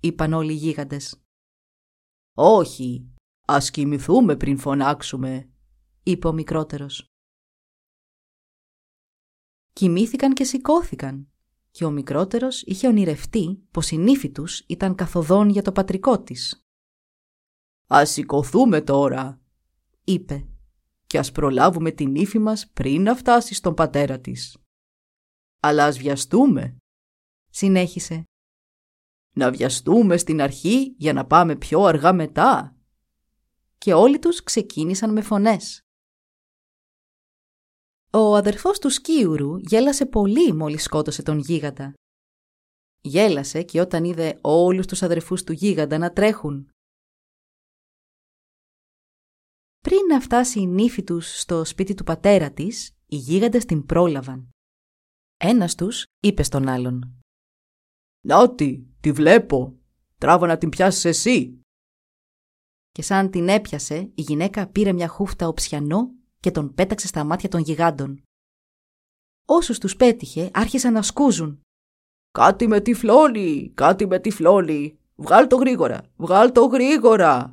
είπαν 0.00 0.32
όλοι 0.32 0.52
οι 0.52 0.56
γίγαντες. 0.56 1.22
«Όχι, 2.34 3.10
ας 3.46 3.70
κοιμηθούμε 3.70 4.36
πριν 4.36 4.58
φωνάξουμε», 4.58 5.50
είπε 6.02 6.28
ο 6.28 6.32
μικρότερος. 6.32 7.09
Κοιμήθηκαν 9.72 10.32
και 10.32 10.44
σηκώθηκαν 10.44 11.30
και 11.70 11.84
ο 11.84 11.90
μικρότερος 11.90 12.62
είχε 12.62 12.86
ονειρευτεί 12.86 13.62
πως 13.70 13.90
η 13.90 13.96
νύφη 13.96 14.30
τους 14.30 14.58
ήταν 14.58 14.94
καθοδόν 14.94 15.48
για 15.48 15.62
το 15.62 15.72
πατρικό 15.72 16.22
της. 16.22 16.64
«Ας 17.86 18.10
σηκωθούμε 18.10 18.80
τώρα», 18.80 19.40
είπε, 20.04 20.48
«και 21.06 21.18
ας 21.18 21.32
προλάβουμε 21.32 21.90
την 21.90 22.10
νύφη 22.10 22.38
μας 22.38 22.70
πριν 22.70 23.02
να 23.02 23.14
φτάσει 23.14 23.54
στον 23.54 23.74
πατέρα 23.74 24.20
της». 24.20 24.56
«Αλλά 25.60 25.84
ας 25.84 25.98
βιαστούμε», 25.98 26.76
συνέχισε. 27.50 28.24
«Να 29.34 29.50
βιαστούμε 29.50 30.16
στην 30.16 30.40
αρχή 30.40 30.94
για 30.98 31.12
να 31.12 31.26
πάμε 31.26 31.56
πιο 31.56 31.82
αργά 31.82 32.12
μετά». 32.12 32.74
Και 33.78 33.94
όλοι 33.94 34.18
τους 34.18 34.42
ξεκίνησαν 34.42 35.12
με 35.12 35.20
φωνές. 35.20 35.80
Ο 38.12 38.36
αδερφός 38.36 38.78
του 38.78 38.90
Σκίουρου 38.90 39.56
γέλασε 39.56 40.06
πολύ 40.06 40.52
μόλις 40.52 40.82
σκότωσε 40.82 41.22
τον 41.22 41.38
γίγαντα. 41.38 41.92
Γέλασε 43.00 43.62
και 43.62 43.80
όταν 43.80 44.04
είδε 44.04 44.38
όλους 44.40 44.86
τους 44.86 45.02
αδερφούς 45.02 45.44
του 45.44 45.52
γίγαντα 45.52 45.98
να 45.98 46.12
τρέχουν. 46.12 46.70
Πριν 49.78 50.06
να 50.08 50.20
φτάσει 50.20 50.60
η 50.60 50.66
νύφη 50.66 51.02
τους 51.02 51.40
στο 51.40 51.64
σπίτι 51.64 51.94
του 51.94 52.04
πατέρα 52.04 52.50
της, 52.52 52.90
οι 53.06 53.16
γίγαντες 53.16 53.64
την 53.64 53.86
πρόλαβαν. 53.86 54.48
Ένας 55.36 55.74
τους 55.74 56.04
είπε 56.20 56.42
στον 56.42 56.68
άλλον 56.68 57.20
«Νάτι, 58.26 58.94
τη 59.00 59.12
βλέπω. 59.12 59.78
Τράβα 60.18 60.46
να 60.46 60.58
την 60.58 60.68
πιάσεις 60.68 61.04
εσύ». 61.04 61.60
Και 62.90 63.02
σαν 63.02 63.30
την 63.30 63.48
έπιασε, 63.48 63.96
η 64.14 64.22
γυναίκα 64.22 64.68
πήρε 64.68 64.92
μια 64.92 65.08
χούφτα 65.08 65.48
οψιανό 65.48 66.19
και 66.40 66.50
τον 66.50 66.74
πέταξε 66.74 67.06
στα 67.06 67.24
μάτια 67.24 67.48
των 67.48 67.60
γιγάντων. 67.60 68.22
Όσους 69.46 69.78
τους 69.78 69.96
πέτυχε 69.96 70.50
άρχισαν 70.52 70.92
να 70.92 71.02
σκούζουν. 71.02 71.60
«Κάτι 72.30 72.66
με 72.66 72.80
τυφλώνει! 72.80 73.72
Κάτι 73.74 74.06
με 74.06 74.18
τυφλώνει! 74.18 74.98
Βγάλ 75.14 75.46
το 75.46 75.56
γρήγορα! 75.56 76.02
Βγάλ 76.16 76.52
το 76.52 76.64
γρήγορα!» 76.64 77.52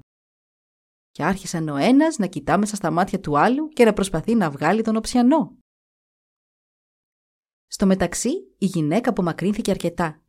Και 1.12 1.23
άρχισαν 1.23 1.69
ο 1.69 1.76
ένας 1.76 2.17
να 2.17 2.28
κοιτά 2.28 2.58
μέσα 2.58 2.76
στα 2.76 2.91
μάτια 2.91 3.19
του 3.19 3.38
άλλου 3.38 3.67
και 3.67 3.86
να 3.86 3.93
προσπαθεί 3.93 4.36
να 4.36 4.50
βγάλει 4.50 4.82
τον 4.82 4.95
οψιανό. 4.95 5.58
Στο 7.67 7.86
μεταξύ, 7.86 8.30
η 8.58 8.65
γυναίκα 8.65 9.10
απομακρύνθηκε 9.10 9.71
αρκετά, 9.71 10.21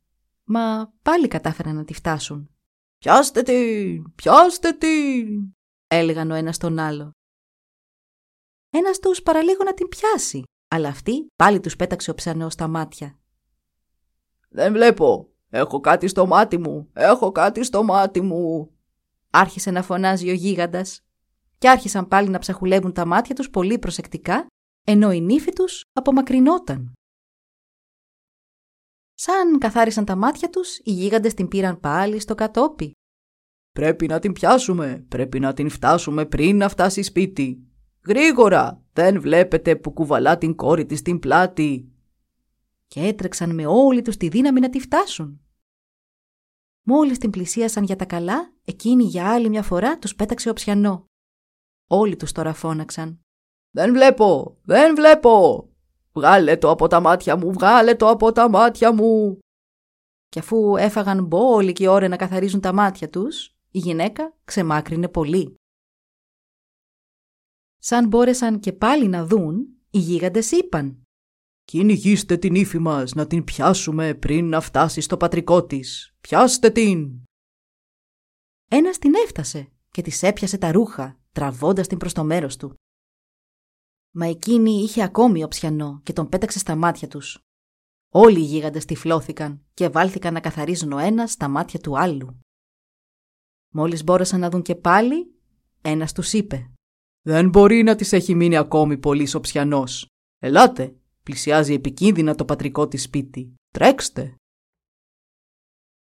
μα 0.44 0.92
πάλι 1.02 1.28
κατάφεραν 1.28 1.74
να 1.74 1.84
τη 1.84 1.94
φτάσουν. 1.94 2.50
«Πιάστε 2.98 3.42
την! 3.42 4.14
Πιάστε 4.14 4.72
την!» 4.72 5.56
έλεγαν 5.86 6.30
ο 6.30 6.34
ένας 6.34 6.58
τον 6.58 6.78
άλλο. 6.78 7.17
Ένας 8.70 8.98
τους 8.98 9.22
παραλίγο 9.22 9.64
να 9.64 9.74
την 9.74 9.88
πιάσει, 9.88 10.42
αλλά 10.68 10.88
αυτή 10.88 11.26
πάλι 11.36 11.60
τους 11.60 11.76
πέταξε 11.76 12.10
ο 12.10 12.14
ψανός 12.14 12.52
στα 12.52 12.68
μάτια. 12.68 13.18
«Δεν 14.48 14.72
βλέπω. 14.72 15.28
Έχω 15.50 15.80
κάτι 15.80 16.08
στο 16.08 16.26
μάτι 16.26 16.58
μου. 16.58 16.90
Έχω 16.92 17.32
κάτι 17.32 17.64
στο 17.64 17.82
μάτι 17.82 18.20
μου». 18.20 18.70
Άρχισε 19.30 19.70
να 19.70 19.82
φωνάζει 19.82 20.30
ο 20.30 20.32
γίγαντας 20.32 21.00
και 21.58 21.68
άρχισαν 21.68 22.08
πάλι 22.08 22.28
να 22.28 22.38
ψαχουλεύουν 22.38 22.92
τα 22.92 23.06
μάτια 23.06 23.34
τους 23.34 23.50
πολύ 23.50 23.78
προσεκτικά, 23.78 24.46
ενώ 24.84 25.12
η 25.12 25.20
νύφη 25.20 25.52
τους 25.52 25.84
απομακρυνόταν. 25.92 26.92
Σαν 29.14 29.58
καθάρισαν 29.58 30.04
τα 30.04 30.16
μάτια 30.16 30.50
τους, 30.50 30.78
οι 30.78 30.92
γίγαντες 30.92 31.34
την 31.34 31.48
πήραν 31.48 31.80
πάλι 31.80 32.20
στο 32.20 32.34
κατόπι. 32.34 32.92
«Πρέπει 33.72 34.06
να 34.06 34.18
την 34.18 34.32
πιάσουμε. 34.32 35.04
Πρέπει 35.08 35.40
να 35.40 35.52
την 35.52 35.70
φτάσουμε 35.70 36.26
πριν 36.26 36.56
να 36.56 36.68
φτάσει 36.68 37.02
σπίτι. 37.02 37.67
Γρήγορα! 38.08 38.82
Δεν 38.92 39.20
βλέπετε 39.20 39.76
που 39.76 39.92
κουβαλά 39.92 40.38
την 40.38 40.54
κόρη 40.54 40.86
της 40.86 40.98
στην 40.98 41.18
πλάτη. 41.18 41.92
Και 42.86 43.00
έτρεξαν 43.00 43.54
με 43.54 43.66
όλη 43.66 44.02
τους 44.02 44.16
τη 44.16 44.28
δύναμη 44.28 44.60
να 44.60 44.70
τη 44.70 44.80
φτάσουν. 44.80 45.40
Μόλις 46.82 47.18
την 47.18 47.30
πλησίασαν 47.30 47.84
για 47.84 47.96
τα 47.96 48.04
καλά, 48.04 48.52
εκείνη 48.64 49.04
για 49.04 49.32
άλλη 49.32 49.48
μια 49.48 49.62
φορά 49.62 49.98
τους 49.98 50.14
πέταξε 50.14 50.50
ο 50.50 50.52
ψιανό. 50.52 51.04
Όλοι 51.86 52.16
τους 52.16 52.32
τώρα 52.32 52.52
φώναξαν. 52.52 53.20
«Δεν 53.70 53.92
βλέπω! 53.92 54.58
Δεν 54.62 54.94
βλέπω! 54.94 55.68
Βγάλε 56.12 56.56
το 56.56 56.70
από 56.70 56.86
τα 56.86 57.00
μάτια 57.00 57.36
μου! 57.36 57.52
Βγάλε 57.52 57.94
το 57.94 58.08
από 58.08 58.32
τα 58.32 58.50
μάτια 58.50 58.92
μου!» 58.92 59.38
Και 60.28 60.38
αφού 60.38 60.76
έφαγαν 60.76 61.24
μπόλικη 61.24 61.86
ώρα 61.86 62.08
να 62.08 62.16
καθαρίζουν 62.16 62.60
τα 62.60 62.72
μάτια 62.72 63.10
τους, 63.10 63.56
η 63.70 63.78
γυναίκα 63.78 64.34
ξεμάκρυνε 64.44 65.08
πολύ. 65.08 65.54
Σαν 67.78 68.08
μπόρεσαν 68.08 68.60
και 68.60 68.72
πάλι 68.72 69.08
να 69.08 69.26
δουν, 69.26 69.68
οι 69.90 69.98
γίγαντες 69.98 70.50
είπαν 70.50 71.02
«Κυνηγήστε 71.64 72.36
την 72.36 72.54
ύφη 72.54 72.78
μας 72.78 73.12
να 73.12 73.26
την 73.26 73.44
πιάσουμε 73.44 74.14
πριν 74.14 74.48
να 74.48 74.60
φτάσει 74.60 75.00
στο 75.00 75.16
πατρικό 75.16 75.66
της. 75.66 76.14
Πιάστε 76.20 76.70
την!» 76.70 77.22
Ένας 78.68 78.98
την 78.98 79.14
έφτασε 79.14 79.72
και 79.90 80.02
της 80.02 80.22
έπιασε 80.22 80.58
τα 80.58 80.72
ρούχα, 80.72 81.20
τραβώντας 81.32 81.86
την 81.86 81.98
προς 81.98 82.12
το 82.12 82.24
μέρος 82.24 82.56
του. 82.56 82.74
Μα 84.14 84.26
εκείνη 84.26 84.70
είχε 84.70 85.02
ακόμη 85.02 85.44
οψιανό 85.44 86.00
και 86.02 86.12
τον 86.12 86.28
πέταξε 86.28 86.58
στα 86.58 86.76
μάτια 86.76 87.08
τους. 87.08 87.38
Όλοι 88.12 88.38
οι 88.38 88.44
γίγαντες 88.44 88.84
τυφλώθηκαν 88.84 89.64
και 89.74 89.88
βάλθηκαν 89.88 90.32
να 90.32 90.40
καθαρίζουν 90.40 90.92
ο 90.92 90.98
ένας 90.98 91.32
στα 91.32 91.48
μάτια 91.48 91.80
του 91.80 91.98
άλλου. 91.98 92.38
Μόλις 93.74 94.04
μπόρεσαν 94.04 94.40
να 94.40 94.50
δουν 94.50 94.62
και 94.62 94.74
πάλι, 94.74 95.34
ένας 95.80 96.12
τους 96.12 96.32
είπε 96.32 96.70
«Δεν 97.28 97.48
μπορεί 97.48 97.82
να 97.82 97.94
της 97.94 98.12
έχει 98.12 98.34
μείνει 98.34 98.56
ακόμη 98.56 98.98
πολύ 98.98 99.26
σοψιανός. 99.26 100.06
Ελάτε, 100.38 100.96
πλησιάζει 101.22 101.72
επικίνδυνα 101.72 102.34
το 102.34 102.44
πατρικό 102.44 102.88
της 102.88 103.02
σπίτι. 103.02 103.54
Τρέξτε!» 103.72 104.34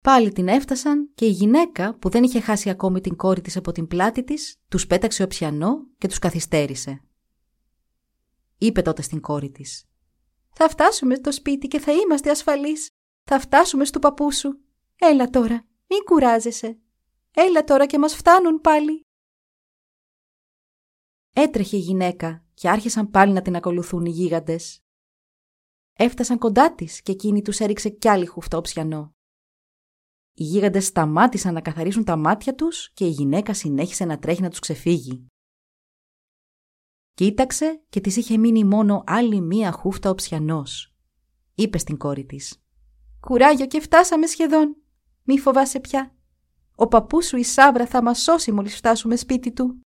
Πάλι 0.02 0.32
την 0.32 0.48
έφτασαν 0.48 1.10
και 1.14 1.26
η 1.26 1.30
γυναίκα 1.30 1.98
που 1.98 2.08
δεν 2.08 2.22
είχε 2.22 2.40
χάσει 2.40 2.70
ακόμη 2.70 3.00
την 3.00 3.16
κόρη 3.16 3.40
της 3.40 3.56
από 3.56 3.72
την 3.72 3.86
πλάτη 3.86 4.24
της, 4.24 4.56
τους 4.68 4.86
πέταξε 4.86 5.22
οψιανό 5.22 5.86
και 5.98 6.08
τους 6.08 6.18
καθυστέρησε. 6.18 7.02
Είπε 8.58 8.82
τότε 8.82 9.02
στην 9.02 9.20
κόρη 9.20 9.50
της 9.50 9.84
«Θα 10.52 10.68
φτάσουμε 10.68 11.14
στο 11.14 11.32
σπίτι 11.32 11.68
και 11.68 11.78
θα 11.78 11.92
είμαστε 11.92 12.30
ασφαλείς. 12.30 12.88
Θα 13.24 13.38
φτάσουμε 13.40 13.84
στο 13.84 13.98
παππού 13.98 14.32
σου. 14.32 14.60
Έλα 14.98 15.30
τώρα, 15.30 15.66
μην 15.86 16.04
κουράζεσαι. 16.04 16.78
Έλα 17.34 17.64
τώρα 17.64 17.86
και 17.86 17.98
μας 17.98 18.14
φτάνουν 18.14 18.60
πάλι». 18.60 19.06
Έτρεχε 21.34 21.76
η 21.76 21.80
γυναίκα 21.80 22.44
και 22.54 22.68
άρχισαν 22.68 23.10
πάλι 23.10 23.32
να 23.32 23.42
την 23.42 23.56
ακολουθούν 23.56 24.04
οι 24.04 24.10
γίγαντες. 24.10 24.82
Έφτασαν 25.92 26.38
κοντά 26.38 26.74
της 26.74 27.02
και 27.02 27.12
εκείνη 27.12 27.42
τους 27.42 27.60
έριξε 27.60 27.88
κι 27.88 28.08
άλλη 28.08 28.26
χουφτό 28.26 28.60
ψιανό. 28.60 29.14
Οι 30.34 30.44
γίγαντες 30.44 30.86
σταμάτησαν 30.86 31.54
να 31.54 31.60
καθαρίσουν 31.60 32.04
τα 32.04 32.16
μάτια 32.16 32.54
τους 32.54 32.90
και 32.94 33.06
η 33.06 33.08
γυναίκα 33.08 33.54
συνέχισε 33.54 34.04
να 34.04 34.18
τρέχει 34.18 34.42
να 34.42 34.50
τους 34.50 34.58
ξεφύγει. 34.58 35.26
Κοίταξε 37.14 37.82
και 37.88 38.00
της 38.00 38.16
είχε 38.16 38.36
μείνει 38.36 38.64
μόνο 38.64 39.04
άλλη 39.06 39.40
μία 39.40 39.72
χούφτα 39.72 40.10
ο 40.10 40.14
ψιανός. 40.14 40.94
Είπε 41.54 41.78
στην 41.78 41.96
κόρη 41.96 42.24
της. 42.24 42.62
«Κουράγιο 43.20 43.66
και 43.66 43.80
φτάσαμε 43.80 44.26
σχεδόν. 44.26 44.76
Μη 45.22 45.38
φοβάσαι 45.38 45.80
πια. 45.80 46.14
Ο 46.76 46.88
παππούς 46.88 47.26
σου 47.26 47.36
η 47.36 47.44
Σάβρα 47.44 47.86
θα 47.86 48.02
μας 48.02 48.22
σώσει 48.22 48.52
μόλις 48.52 48.76
φτάσουμε 48.76 49.16
σπίτι 49.16 49.52
του». 49.52 49.80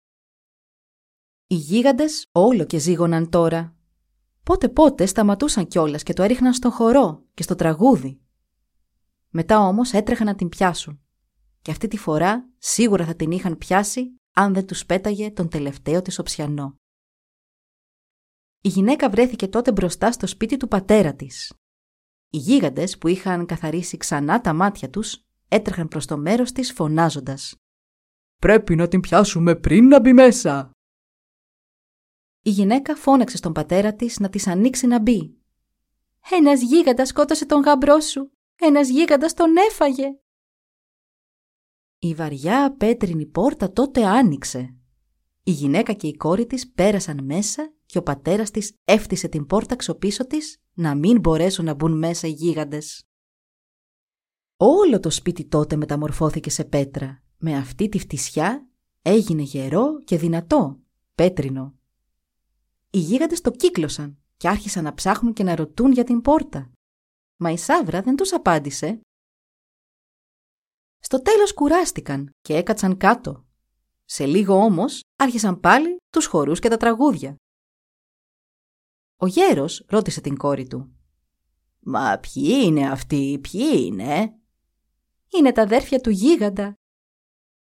Οι 1.52 1.54
γίγαντες 1.54 2.28
όλο 2.32 2.64
και 2.64 2.78
ζήγωναν 2.78 3.28
τώρα. 3.28 3.76
Πότε 4.42 4.68
πότε 4.68 5.06
σταματούσαν 5.06 5.66
κιόλας 5.66 6.02
και 6.02 6.12
το 6.12 6.22
έριχναν 6.22 6.54
στον 6.54 6.70
χορό 6.70 7.24
και 7.34 7.42
στο 7.42 7.54
τραγούδι. 7.54 8.20
Μετά 9.28 9.58
όμως 9.58 9.92
έτρεχαν 9.92 10.26
να 10.26 10.34
την 10.34 10.48
πιάσουν. 10.48 11.00
Και 11.62 11.70
αυτή 11.70 11.88
τη 11.88 11.96
φορά 11.96 12.48
σίγουρα 12.58 13.04
θα 13.04 13.14
την 13.14 13.30
είχαν 13.30 13.58
πιάσει 13.58 14.20
αν 14.32 14.54
δεν 14.54 14.66
τους 14.66 14.86
πέταγε 14.86 15.30
τον 15.30 15.48
τελευταίο 15.48 16.02
της 16.02 16.18
οψιανό. 16.18 16.78
Η 18.60 18.68
γυναίκα 18.68 19.10
βρέθηκε 19.10 19.48
τότε 19.48 19.72
μπροστά 19.72 20.12
στο 20.12 20.26
σπίτι 20.26 20.56
του 20.56 20.68
πατέρα 20.68 21.14
της. 21.14 21.52
Οι 22.30 22.38
γίγαντες 22.38 22.98
που 22.98 23.08
είχαν 23.08 23.46
καθαρίσει 23.46 23.96
ξανά 23.96 24.40
τα 24.40 24.52
μάτια 24.52 24.90
τους 24.90 25.24
έτρεχαν 25.48 25.88
προς 25.88 26.06
το 26.06 26.18
μέρος 26.18 26.52
της 26.52 26.72
φωνάζοντας. 26.72 27.54
«Πρέπει 28.38 28.76
να 28.76 28.88
την 28.88 29.00
πιάσουμε 29.00 29.56
πριν 29.56 29.86
να 29.88 30.00
μπει 30.00 30.12
μέσα!» 30.12 30.72
Η 32.42 32.50
γυναίκα 32.50 32.96
φώναξε 32.96 33.36
στον 33.36 33.52
πατέρα 33.52 33.94
της 33.94 34.18
να 34.18 34.28
της 34.28 34.46
ανοίξει 34.46 34.86
να 34.86 35.00
μπει. 35.00 35.36
«Ένας 36.30 36.62
γίγαντας 36.62 37.08
σκότωσε 37.08 37.46
τον 37.46 37.60
γαμπρό 37.60 38.00
σου! 38.00 38.32
Ένας 38.56 38.88
γίγαντας 38.88 39.34
τον 39.34 39.56
έφαγε!» 39.70 40.06
Η 41.98 42.14
βαριά 42.14 42.74
πέτρινη 42.78 43.26
πόρτα 43.26 43.72
τότε 43.72 44.06
άνοιξε. 44.06 44.74
Η 45.42 45.50
γυναίκα 45.50 45.92
και 45.92 46.06
η 46.06 46.16
κόρη 46.16 46.46
της 46.46 46.70
πέρασαν 46.70 47.24
μέσα 47.24 47.72
και 47.86 47.98
ο 47.98 48.02
πατέρας 48.02 48.50
της 48.50 48.76
έφτισε 48.84 49.28
την 49.28 49.46
πόρτα 49.46 49.76
ξοπίσω 49.76 50.26
της 50.26 50.62
να 50.74 50.94
μην 50.94 51.20
μπορέσουν 51.20 51.64
να 51.64 51.74
μπουν 51.74 51.98
μέσα 51.98 52.26
οι 52.26 52.30
γίγαντες. 52.30 53.04
Όλο 54.56 55.00
το 55.00 55.10
σπίτι 55.10 55.44
τότε 55.44 55.76
μεταμορφώθηκε 55.76 56.50
σε 56.50 56.64
πέτρα. 56.64 57.22
Με 57.38 57.56
αυτή 57.56 57.88
τη 57.88 57.98
φτισιά 57.98 58.68
έγινε 59.02 59.42
γερό 59.42 60.02
και 60.04 60.18
δυνατό, 60.18 60.80
πέτρινο. 61.14 61.74
Οι 62.94 62.98
γίγαντες 62.98 63.40
το 63.40 63.50
κύκλωσαν 63.50 64.22
και 64.36 64.48
άρχισαν 64.48 64.84
να 64.84 64.94
ψάχνουν 64.94 65.32
και 65.32 65.42
να 65.42 65.56
ρωτούν 65.56 65.92
για 65.92 66.04
την 66.04 66.20
πόρτα. 66.20 66.72
Μα 67.36 67.50
η 67.50 67.58
Σάβρα 67.58 68.02
δεν 68.02 68.16
τους 68.16 68.32
απάντησε. 68.32 69.00
Στο 70.98 71.22
τέλος 71.22 71.54
κουράστηκαν 71.54 72.30
και 72.40 72.56
έκατσαν 72.56 72.96
κάτω. 72.96 73.46
Σε 74.04 74.26
λίγο 74.26 74.54
όμως 74.54 75.00
άρχισαν 75.16 75.60
πάλι 75.60 75.96
τους 76.12 76.26
χορούς 76.26 76.58
και 76.58 76.68
τα 76.68 76.76
τραγούδια. 76.76 77.36
Ο 79.16 79.26
γέρος 79.26 79.84
ρώτησε 79.88 80.20
την 80.20 80.36
κόρη 80.36 80.66
του. 80.66 80.96
«Μα 81.80 82.18
ποιοι 82.18 82.60
είναι 82.64 82.90
αυτοί, 82.90 83.38
ποιοι 83.38 83.84
είναι» 83.86 84.40
«Είναι 85.28 85.52
τα 85.52 85.62
αδέρφια 85.62 86.00
του 86.00 86.10
γίγαντα». 86.10 86.74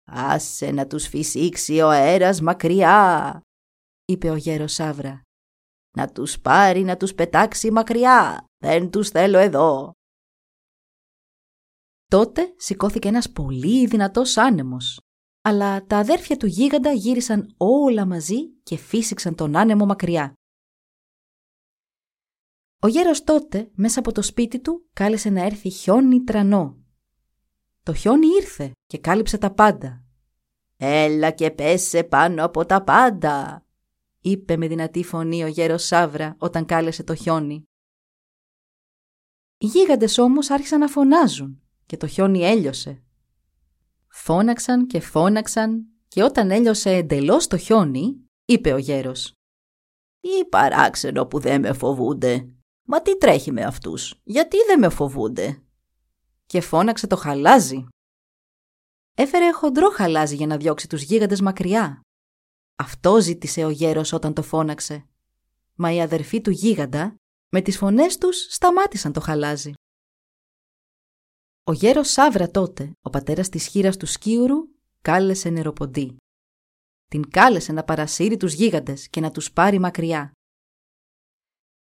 «Άσε 0.05 0.71
να 0.71 0.87
τους 0.87 1.07
φυσήξει 1.07 1.81
ο 1.81 1.89
αέρας 1.89 2.41
μακριά», 2.41 3.41
είπε 4.11 4.31
ο 4.31 4.37
γέρος 4.37 4.73
Σάβρα. 4.73 5.23
«Να 5.97 6.13
τους 6.13 6.41
πάρει 6.41 6.83
να 6.83 6.97
τους 6.97 7.15
πετάξει 7.15 7.71
μακριά, 7.71 8.45
δεν 8.59 8.91
τους 8.91 9.09
θέλω 9.09 9.39
εδώ». 9.39 9.93
Τότε 12.11 12.55
σηκώθηκε 12.57 13.09
ένας 13.09 13.31
πολύ 13.31 13.87
δυνατός 13.87 14.37
άνεμος. 14.37 15.01
Αλλά 15.43 15.87
τα 15.87 15.99
αδέρφια 15.99 16.37
του 16.37 16.47
γίγαντα 16.47 16.93
γύρισαν 16.93 17.55
όλα 17.57 18.07
μαζί 18.07 18.49
και 18.63 18.77
φύσηξαν 18.77 19.35
τον 19.35 19.57
άνεμο 19.57 19.87
μακριά. 19.87 20.33
Ο 22.83 22.87
γέρος 22.87 23.25
τότε 23.25 23.71
μέσα 23.75 23.99
από 23.99 24.13
το 24.13 24.23
σπίτι 24.23 24.61
του 24.61 24.89
κάλεσε 24.93 25.31
να 25.31 25.45
έρθει 25.45 25.71
χιόνι 25.71 26.25
τρανό. 26.25 26.77
Το 27.83 27.95
χιόνι 27.95 28.27
ήρθε 28.27 28.73
και 28.87 28.99
κάλυψε 28.99 29.39
τα 29.39 29.51
πάντα. 29.55 30.05
«Έλα 30.77 31.31
και 31.31 31.51
πέσε 31.51 32.05
πάνω 32.05 32.45
από 32.45 32.67
τα 32.67 32.85
πάντα», 32.85 33.65
είπε 34.21 34.57
με 34.57 34.69
δυνατή 34.69 35.05
φωνή 35.05 35.45
ο 35.45 35.47
γέρος 35.47 35.85
Σάβρα 35.85 36.37
όταν 36.39 36.67
κάλεσε 36.67 37.03
το 37.03 37.15
χιόνι. 37.15 37.65
Οι 39.59 39.67
γίγαντες 39.67 40.19
όμως 40.19 40.51
άρχισαν 40.51 40.79
να 40.79 40.89
φωνάζουν 40.89 41.63
και 41.87 41.97
το 41.97 42.07
χιόνι 42.07 42.41
έλειωσε. 42.41 43.03
Φώναξαν 44.09 44.87
και 44.87 45.01
φώναξαν 45.01 45.87
και 46.09 46.23
όταν 46.23 46.51
έλειωσε 46.51 46.91
εντελώς 46.91 47.47
το 47.47 47.57
χιόνι, 47.57 48.25
είπε 48.45 48.73
ο 48.73 48.79
γέρος 48.79 49.33
«Τι 50.21 50.45
παράξενο 50.45 51.27
που 51.27 51.39
δεν 51.39 51.61
με 51.61 51.73
φοβούνται. 51.73 52.55
Μα 52.87 53.03
τι 53.03 53.19
τρέχει 53.19 53.53
με 53.53 53.63
αυτούς, 53.63 54.21
γιατί 54.25 54.57
δεν 54.67 54.79
με 54.79 54.89
φοβούνται» 54.89 55.63
και 56.47 56.61
φώναξε 56.61 57.07
το 57.07 57.17
χαλάζι. 57.17 57.87
Έφερε 59.15 59.53
χοντρό 59.53 59.91
χαλάζι 59.91 60.35
για 60.35 60.47
να 60.47 60.57
διώξει 60.57 60.89
τους 60.89 61.03
γίγαντες 61.03 61.41
μακριά. 61.41 62.01
Αυτό 62.81 63.21
ζήτησε 63.21 63.65
ο 63.65 63.71
γέρος 63.71 64.13
όταν 64.13 64.35
το 64.35 64.43
φώναξε. 64.43 65.07
Μα 65.75 65.93
οι 65.93 66.01
αδερφοί 66.01 66.41
του 66.41 66.51
γίγαντα 66.51 67.17
με 67.49 67.61
τις 67.61 67.77
φωνές 67.77 68.19
τους 68.19 68.47
σταμάτησαν 68.51 69.13
το 69.13 69.21
χαλάζι. 69.21 69.73
Ο 71.65 71.73
γέρος 71.73 72.11
Σάβρα 72.11 72.51
τότε, 72.51 72.93
ο 73.03 73.11
πατέρας 73.11 73.49
της 73.49 73.67
χείρας 73.67 73.97
του 73.97 74.07
Σκίουρου, 74.07 74.57
κάλεσε 75.03 75.49
νεροποντή. 75.49 76.17
Την 77.09 77.31
κάλεσε 77.31 77.73
να 77.73 77.85
παρασύρει 77.85 78.37
τους 78.37 78.53
γίγαντες 78.53 79.09
και 79.09 79.21
να 79.21 79.31
τους 79.31 79.53
πάρει 79.53 79.79
μακριά. 79.79 80.33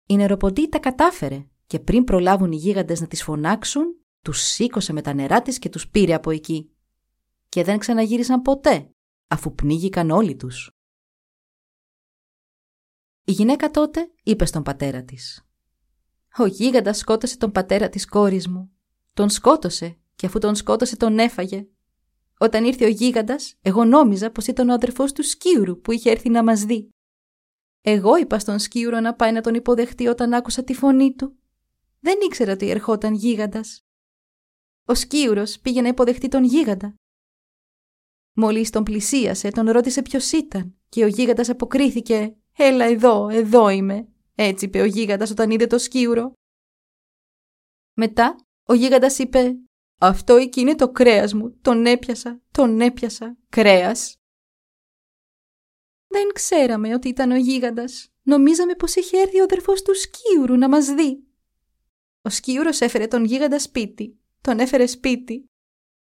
Η 0.06 0.16
νεροποντή 0.16 0.68
τα 0.68 0.78
κατάφερε 0.78 1.46
και 1.66 1.78
πριν 1.78 2.04
προλάβουν 2.04 2.52
οι 2.52 2.56
γίγαντες 2.56 3.00
να 3.00 3.06
τις 3.06 3.22
φωνάξουν, 3.22 4.04
τους 4.22 4.40
σήκωσε 4.40 4.92
με 4.92 5.02
τα 5.02 5.12
νερά 5.12 5.42
της 5.42 5.58
και 5.58 5.68
τους 5.68 5.88
πήρε 5.88 6.14
από 6.14 6.30
εκεί. 6.30 6.70
Και 7.48 7.64
δεν 7.64 7.78
ξαναγύρισαν 7.78 8.42
ποτέ, 8.42 8.90
αφού 9.28 9.54
πνίγηκαν 9.54 10.10
όλοι 10.10 10.36
τους. 10.36 10.72
Η 13.28 13.32
γυναίκα 13.32 13.70
τότε 13.70 14.10
είπε 14.22 14.44
στον 14.44 14.62
πατέρα 14.62 15.02
της. 15.02 15.46
«Ο 16.38 16.46
γίγαντας 16.46 16.98
σκότωσε 16.98 17.38
τον 17.38 17.52
πατέρα 17.52 17.88
της 17.88 18.06
κόρης 18.06 18.48
μου. 18.48 18.70
Τον 19.14 19.30
σκότωσε 19.30 19.98
και 20.14 20.26
αφού 20.26 20.38
τον 20.38 20.54
σκότωσε 20.54 20.96
τον 20.96 21.18
έφαγε. 21.18 21.66
Όταν 22.38 22.64
ήρθε 22.64 22.84
ο 22.84 22.88
γίγαντας, 22.88 23.54
εγώ 23.62 23.84
νόμιζα 23.84 24.30
πως 24.30 24.46
ήταν 24.46 24.68
ο 24.68 24.72
αδερφός 24.72 25.12
του 25.12 25.22
Σκίουρου 25.22 25.80
που 25.80 25.92
είχε 25.92 26.10
έρθει 26.10 26.28
να 26.28 26.44
μας 26.44 26.62
δει. 26.64 26.88
Εγώ 27.80 28.16
είπα 28.16 28.38
στον 28.38 28.58
Σκίουρο 28.58 29.00
να 29.00 29.14
πάει 29.14 29.32
να 29.32 29.40
τον 29.40 29.54
υποδεχτεί 29.54 30.06
όταν 30.06 30.34
άκουσα 30.34 30.64
τη 30.64 30.74
φωνή 30.74 31.14
του. 31.14 31.38
Δεν 32.00 32.18
ήξερα 32.24 32.52
ότι 32.52 32.70
ερχόταν 32.70 33.14
γίγαντας. 33.14 33.86
Ο 34.84 34.94
Σκίουρος 34.94 35.58
πήγε 35.58 35.80
να 35.80 35.88
υποδεχτεί 35.88 36.28
τον 36.28 36.44
γίγαντα. 36.44 36.94
Μόλις 38.32 38.70
τον 38.70 38.82
πλησίασε, 38.84 39.48
τον 39.50 39.70
ρώτησε 39.70 40.02
ποιος 40.02 40.32
ήταν 40.32 40.74
και 40.88 41.04
ο 41.04 41.06
γίγαντας 41.06 41.48
αποκρίθηκε 41.48 42.36
«Έλα 42.60 42.84
εδώ, 42.84 43.28
εδώ 43.28 43.68
είμαι», 43.68 44.08
έτσι 44.34 44.64
είπε 44.64 44.80
ο 44.80 44.84
γίγαντας 44.84 45.30
όταν 45.30 45.50
είδε 45.50 45.66
το 45.66 45.78
Σκίουρο. 45.78 46.32
Μετά 47.96 48.36
ο 48.62 48.74
γίγαντας 48.74 49.18
είπε 49.18 49.56
«Αυτό 49.98 50.34
εκεί 50.34 50.60
είναι 50.60 50.74
το 50.74 50.90
κρέας 50.90 51.34
μου, 51.34 51.58
τον 51.62 51.86
έπιασα, 51.86 52.42
τον 52.50 52.80
έπιασα, 52.80 53.36
κρέας». 53.48 54.16
Δεν 56.06 56.28
ξέραμε 56.32 56.94
ότι 56.94 57.08
ήταν 57.08 57.30
ο 57.30 57.36
γίγαντας. 57.36 58.12
Νομίζαμε 58.22 58.74
πως 58.74 58.94
είχε 58.94 59.18
έρθει 59.20 59.40
ο 59.40 59.42
αδερφός 59.42 59.82
του 59.82 59.94
Σκίουρου 59.94 60.56
να 60.56 60.68
μας 60.68 60.86
δει. 60.86 61.26
Ο 62.22 62.30
Σκίουρος 62.30 62.80
έφερε 62.80 63.06
τον 63.06 63.24
γίγαντα 63.24 63.58
σπίτι. 63.58 64.18
Τον 64.40 64.58
έφερε 64.58 64.86
σπίτι. 64.86 65.44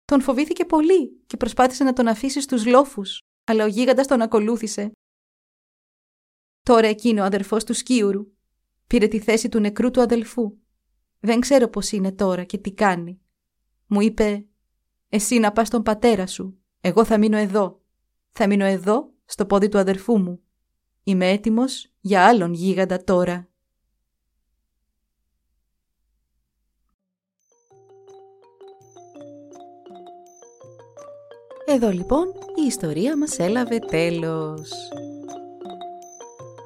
Τον 0.05 0.21
φοβήθηκε 0.21 0.65
πολύ 0.65 1.23
και 1.27 1.37
προσπάθησε 1.37 1.83
να 1.83 1.93
τον 1.93 2.07
αφήσει 2.07 2.41
στους 2.41 2.65
λόφους, 2.65 3.19
αλλά 3.45 3.63
ο 3.63 3.67
γίγαντας 3.67 4.07
τον 4.07 4.21
ακολούθησε. 4.21 4.91
Τώρα 6.69 6.87
εκείνο 6.87 7.21
ο 7.21 7.25
αδερφός 7.25 7.63
του 7.63 7.73
Σκίουρου 7.73 8.27
πήρε 8.87 9.07
τη 9.07 9.19
θέση 9.19 9.49
του 9.49 9.59
νεκρού 9.59 9.91
του 9.91 10.01
αδελφού. 10.01 10.53
Δεν 11.19 11.39
ξέρω 11.39 11.67
πώς 11.67 11.91
είναι 11.91 12.11
τώρα 12.11 12.43
και 12.43 12.57
τι 12.57 12.73
κάνει. 12.73 13.19
Μου 13.87 14.01
είπε 14.01 14.45
«Εσύ 15.09 15.39
να 15.39 15.51
πας 15.51 15.67
στον 15.67 15.83
πατέρα 15.83 16.27
σου, 16.27 16.59
εγώ 16.81 17.05
θα 17.05 17.17
μείνω 17.17 17.37
εδώ. 17.37 17.81
Θα 18.29 18.47
μείνω 18.47 18.65
εδώ, 18.65 19.13
στο 19.25 19.45
πόδι 19.45 19.69
του 19.69 19.77
αδερφού 19.77 20.17
μου. 20.17 20.39
Είμαι 21.03 21.29
έτοιμος 21.29 21.93
για 21.99 22.25
άλλον 22.25 22.53
γίγαντα 22.53 23.03
τώρα». 23.03 23.49
Εδώ 31.65 31.89
λοιπόν 31.89 32.27
η 32.63 32.65
ιστορία 32.65 33.17
μας 33.17 33.39
έλαβε 33.39 33.79
τέλος. 33.79 34.71